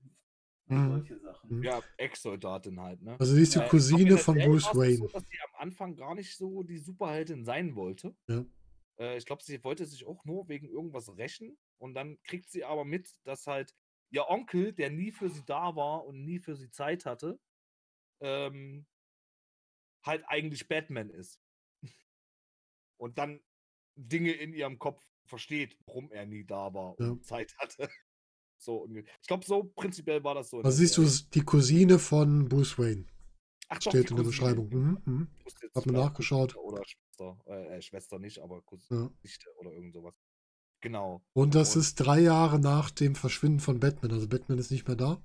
[0.67, 0.89] Mhm.
[0.89, 1.59] Solche Sachen.
[1.59, 1.63] Mhm.
[1.63, 3.17] Ja, Ex-Soldatin halt, ne?
[3.21, 4.97] Also sie ist die äh, Cousine von Bruce Wayne.
[4.97, 8.17] So, dass sie am Anfang gar nicht so die Superheldin sein wollte.
[8.29, 8.45] Ja.
[8.99, 12.65] Äh, ich glaube, sie wollte sich auch nur wegen irgendwas rächen und dann kriegt sie
[12.65, 13.75] aber mit, dass halt
[14.11, 17.39] ihr Onkel, der nie für sie da war und nie für sie Zeit hatte,
[18.21, 18.87] ähm,
[20.03, 21.44] halt eigentlich Batman ist
[22.97, 23.41] und dann
[23.97, 27.23] Dinge in ihrem Kopf versteht, warum er nie da war und ja.
[27.23, 27.89] Zeit hatte.
[28.59, 30.63] So, ich glaube, so prinzipiell war das so.
[30.63, 33.05] Da siehst du die Cousine von Bruce Wayne.
[33.69, 34.69] Ach, Steht in der Beschreibung.
[34.69, 35.29] Mhm, mhm.
[35.75, 36.57] Hab mir nachgeschaut.
[36.57, 37.39] Oder Schwester.
[37.47, 39.53] Äh, äh, Schwester nicht, aber Cousine ja.
[39.59, 40.21] oder irgend sowas.
[40.81, 41.23] Genau.
[41.33, 44.13] Und das Und, ist drei Jahre nach dem Verschwinden von Batman.
[44.13, 45.23] Also Batman ist nicht mehr da.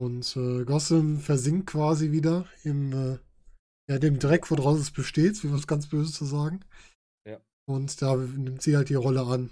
[0.00, 3.18] Und äh, Gotham versinkt quasi wieder im äh,
[3.88, 6.60] ja, dem Dreck, woraus es besteht, wie was ganz Böses zu sagen.
[7.24, 7.40] Ja.
[7.66, 9.50] Und da nimmt sie halt die Rolle an.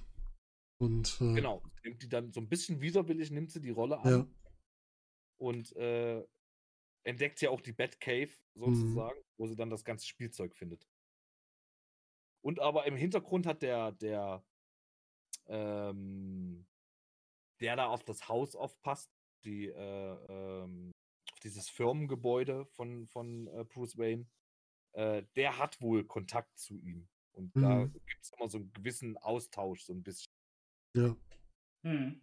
[0.78, 4.10] Und, äh, genau, nimmt die dann so ein bisschen widerwillig, nimmt sie die Rolle an.
[4.10, 4.26] Ja.
[5.38, 6.22] Und äh,
[7.04, 9.24] entdeckt ja auch die Batcave sozusagen, mhm.
[9.38, 10.86] wo sie dann das ganze Spielzeug findet.
[12.42, 14.44] Und aber im Hintergrund hat der, der,
[15.46, 16.66] ähm,
[17.60, 19.10] der da auf das Haus aufpasst,
[19.44, 20.92] die, äh, ähm,
[21.46, 24.26] dieses Firmengebäude von, von äh, Bruce Wayne,
[24.92, 27.08] äh, der hat wohl Kontakt zu ihm.
[27.32, 27.62] Und mhm.
[27.62, 30.26] da gibt es immer so einen gewissen Austausch, so ein bisschen.
[30.96, 31.16] Ja.
[31.82, 32.20] Mhm.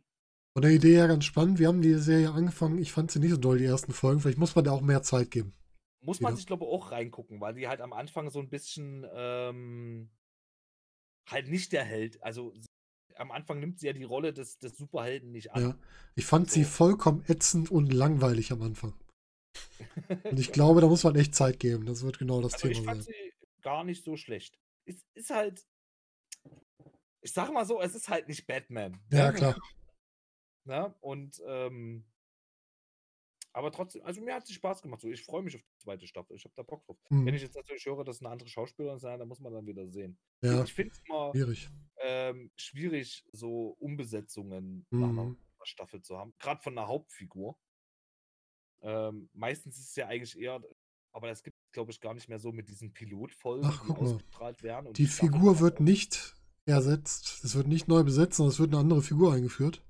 [0.54, 1.58] Von der Idee her ganz spannend.
[1.58, 2.78] Wir haben die Serie angefangen.
[2.78, 4.20] Ich fand sie nicht so doll, die ersten Folgen.
[4.20, 5.54] Vielleicht muss man da auch mehr Zeit geben.
[6.02, 6.36] Muss man ja.
[6.36, 10.12] sich, glaube ich, auch reingucken, weil die halt am Anfang so ein bisschen ähm,
[11.28, 12.22] halt nicht der Held.
[12.22, 12.54] Also
[13.16, 15.62] am Anfang nimmt sie ja die Rolle des, des Superhelden nicht an.
[15.62, 15.78] Ja,
[16.16, 16.56] ich fand so.
[16.56, 18.94] sie vollkommen ätzend und langweilig am Anfang.
[20.24, 21.86] Und ich glaube, da muss man echt Zeit geben.
[21.86, 23.14] Das wird genau das also Thema ich fand sein.
[23.14, 24.60] Sie gar nicht so schlecht.
[24.86, 25.66] Es ist halt,
[27.22, 29.00] ich sag mal so, es ist halt nicht Batman.
[29.12, 29.38] Ja, ne?
[29.38, 29.58] klar.
[30.66, 30.96] Na, ne?
[31.02, 32.06] und ähm,
[33.56, 35.02] aber trotzdem, also mir hat es Spaß gemacht.
[35.02, 36.36] So, ich freue mich auf die zweite Staffel.
[36.36, 36.98] Ich habe da Bock drauf.
[37.10, 37.26] Mhm.
[37.28, 39.88] Wenn ich jetzt natürlich höre, dass eine andere Schauspielerin sein, dann muss man dann wieder
[39.88, 40.18] sehen.
[40.42, 41.70] Ja, ich finde es immer schwierig.
[41.98, 45.00] Ähm, schwierig, so Umbesetzungen mhm.
[45.00, 46.34] nach einer Staffel zu haben.
[46.40, 47.56] Gerade von einer Hauptfigur.
[48.84, 50.62] Ähm, meistens ist es ja eigentlich eher,
[51.14, 53.92] aber das gibt es, glaube ich, gar nicht mehr so mit diesen Pilotfolgen, Ach, die
[53.92, 54.94] ausgestrahlt werden.
[54.94, 57.44] die, die Figur wird nicht ersetzt.
[57.44, 59.82] Es wird nicht neu besetzt, sondern es wird eine andere Figur eingeführt.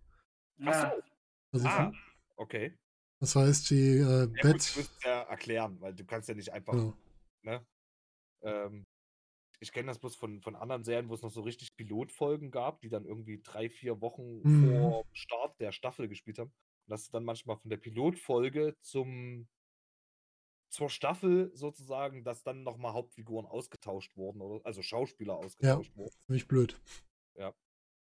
[0.66, 1.04] Ach so.
[1.54, 1.94] Also ah,
[2.36, 2.78] okay.
[3.20, 4.76] Das heißt, die äh, ja, Bett.
[4.76, 6.74] du musst ja erklären, weil du kannst ja nicht einfach.
[6.74, 6.98] Genau.
[7.44, 7.66] Ne?
[8.42, 8.86] Ähm,
[9.60, 12.82] ich kenne das bloß von, von anderen Serien, wo es noch so richtig Pilotfolgen gab,
[12.82, 14.82] die dann irgendwie drei, vier Wochen mhm.
[14.82, 16.52] vor Start der Staffel gespielt haben.
[16.86, 19.48] Und das ist dann manchmal von der Pilotfolge zum
[20.70, 26.16] zur Staffel sozusagen, dass dann nochmal Hauptfiguren ausgetauscht wurden, oder, also Schauspieler ausgetauscht ja, wurden.
[26.26, 26.82] Ziemlich blöd.
[27.36, 27.54] Ja.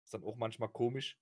[0.04, 1.18] Ist dann auch manchmal komisch.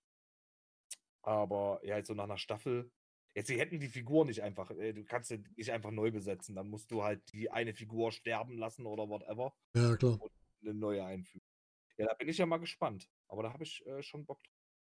[1.23, 2.91] Aber ja, so nach einer Staffel
[3.37, 6.55] Jetzt, sie hätten die Figur nicht einfach, äh, du kannst sie nicht einfach neu besetzen.
[6.55, 9.55] Dann musst du halt die eine Figur sterben lassen oder whatever.
[9.75, 10.19] Ja, klar.
[10.23, 10.33] Und
[10.63, 11.45] eine neue einfügen.
[11.99, 13.11] Ja, da bin ich ja mal gespannt.
[13.29, 14.55] Aber da habe ich äh, schon Bock drauf.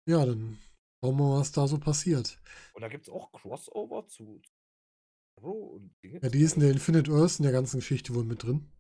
[0.07, 0.57] Ja, dann
[1.01, 2.41] schauen wir mal, was da so passiert.
[2.75, 4.41] Und da gibt es auch Crossover zu,
[5.39, 6.21] Arrow und Dinge.
[6.23, 8.71] Ja, die ist in der Infinite Earth in der ganzen Geschichte wohl mit drin.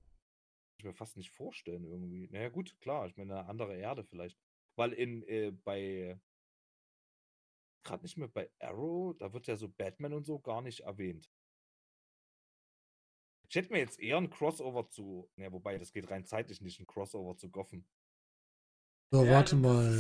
[0.78, 2.28] Ich mir fast nicht vorstellen irgendwie.
[2.30, 4.38] Naja, gut, klar, ich meine, eine andere Erde vielleicht.
[4.76, 6.20] Weil in, äh, bei
[7.84, 11.30] gerade nicht mehr bei Arrow, da wird ja so Batman und so gar nicht erwähnt.
[13.48, 16.80] Ich hätte mir jetzt eher ein Crossover zu, ja, wobei das geht rein zeitlich nicht,
[16.80, 17.88] ein Crossover zu Goffen.
[19.10, 19.90] So, ja, warte mal.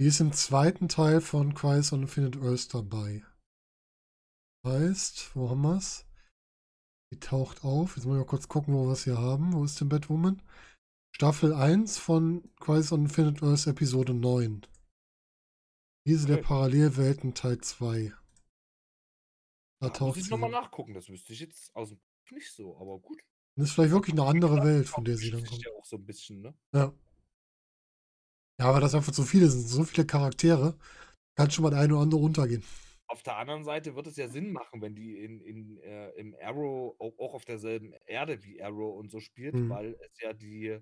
[0.00, 3.22] Die ist im zweiten Teil von Crisis on Infinite Earth dabei.
[4.66, 6.06] Heißt, wo haben wir es?
[7.12, 7.96] Die taucht auf.
[7.96, 9.52] Jetzt muss ich mal kurz gucken, wo wir es hier haben.
[9.52, 10.40] Wo ist denn Batwoman?
[11.14, 14.66] Staffel 1 von Crisis on Infinite Earth Episode 9.
[16.06, 18.14] Krise der Parallelwelten Teil 2.
[19.82, 22.74] Da ja, taucht muss ich nochmal nachgucken, das wüsste ich jetzt aus dem nicht so,
[22.78, 23.20] aber gut.
[23.56, 25.62] Das ist vielleicht wirklich eine andere Welt, von der sie dann kommt.
[25.62, 26.54] Ja, auch so ein bisschen, ne?
[26.72, 26.94] Ja.
[28.60, 30.76] Ja, aber das einfach so viele sind, so viele Charaktere,
[31.34, 32.62] kann schon mal der eine oder andere runtergehen.
[33.08, 36.36] Auf der anderen Seite wird es ja Sinn machen, wenn die in, in, äh, im
[36.42, 39.70] Arrow auch, auf derselben Erde wie Arrow und so spielt, hm.
[39.70, 40.78] weil es ja die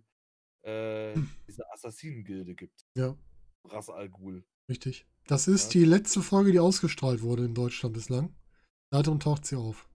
[0.62, 1.14] äh,
[1.46, 2.84] diese Assassinen-Gilde gibt.
[2.96, 3.16] Ja.
[3.62, 4.44] Ras Al Ghul.
[4.68, 5.06] Richtig.
[5.28, 5.80] Das ist ja.
[5.80, 8.34] die letzte Folge, die ausgestrahlt wurde in Deutschland bislang.
[8.90, 9.88] Darum taucht sie auf.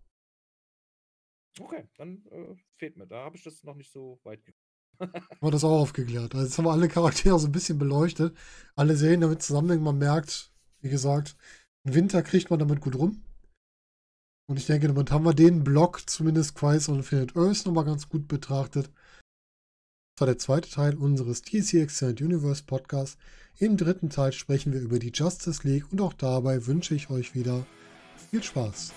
[1.60, 3.08] Okay, dann äh, fehlt mir.
[3.08, 4.63] Da habe ich das noch nicht so weit haben
[5.00, 6.34] wir das auch aufgeklärt.
[6.34, 8.36] Also jetzt haben wir alle Charaktere so ein bisschen beleuchtet.
[8.76, 9.84] Alle Serien damit zusammenhängen.
[9.84, 11.36] Man merkt, wie gesagt,
[11.86, 13.24] im Winter kriegt man damit gut rum.
[14.50, 18.10] Und ich denke, damit haben wir den Block, zumindest Crisis on Infinite Earth, nochmal ganz
[18.10, 18.92] gut betrachtet.
[20.16, 23.18] Das war der zweite Teil unseres DC Extended Universe Podcasts.
[23.58, 27.34] Im dritten Teil sprechen wir über die Justice League und auch dabei wünsche ich euch
[27.36, 27.66] wieder
[28.30, 28.94] viel Spaß.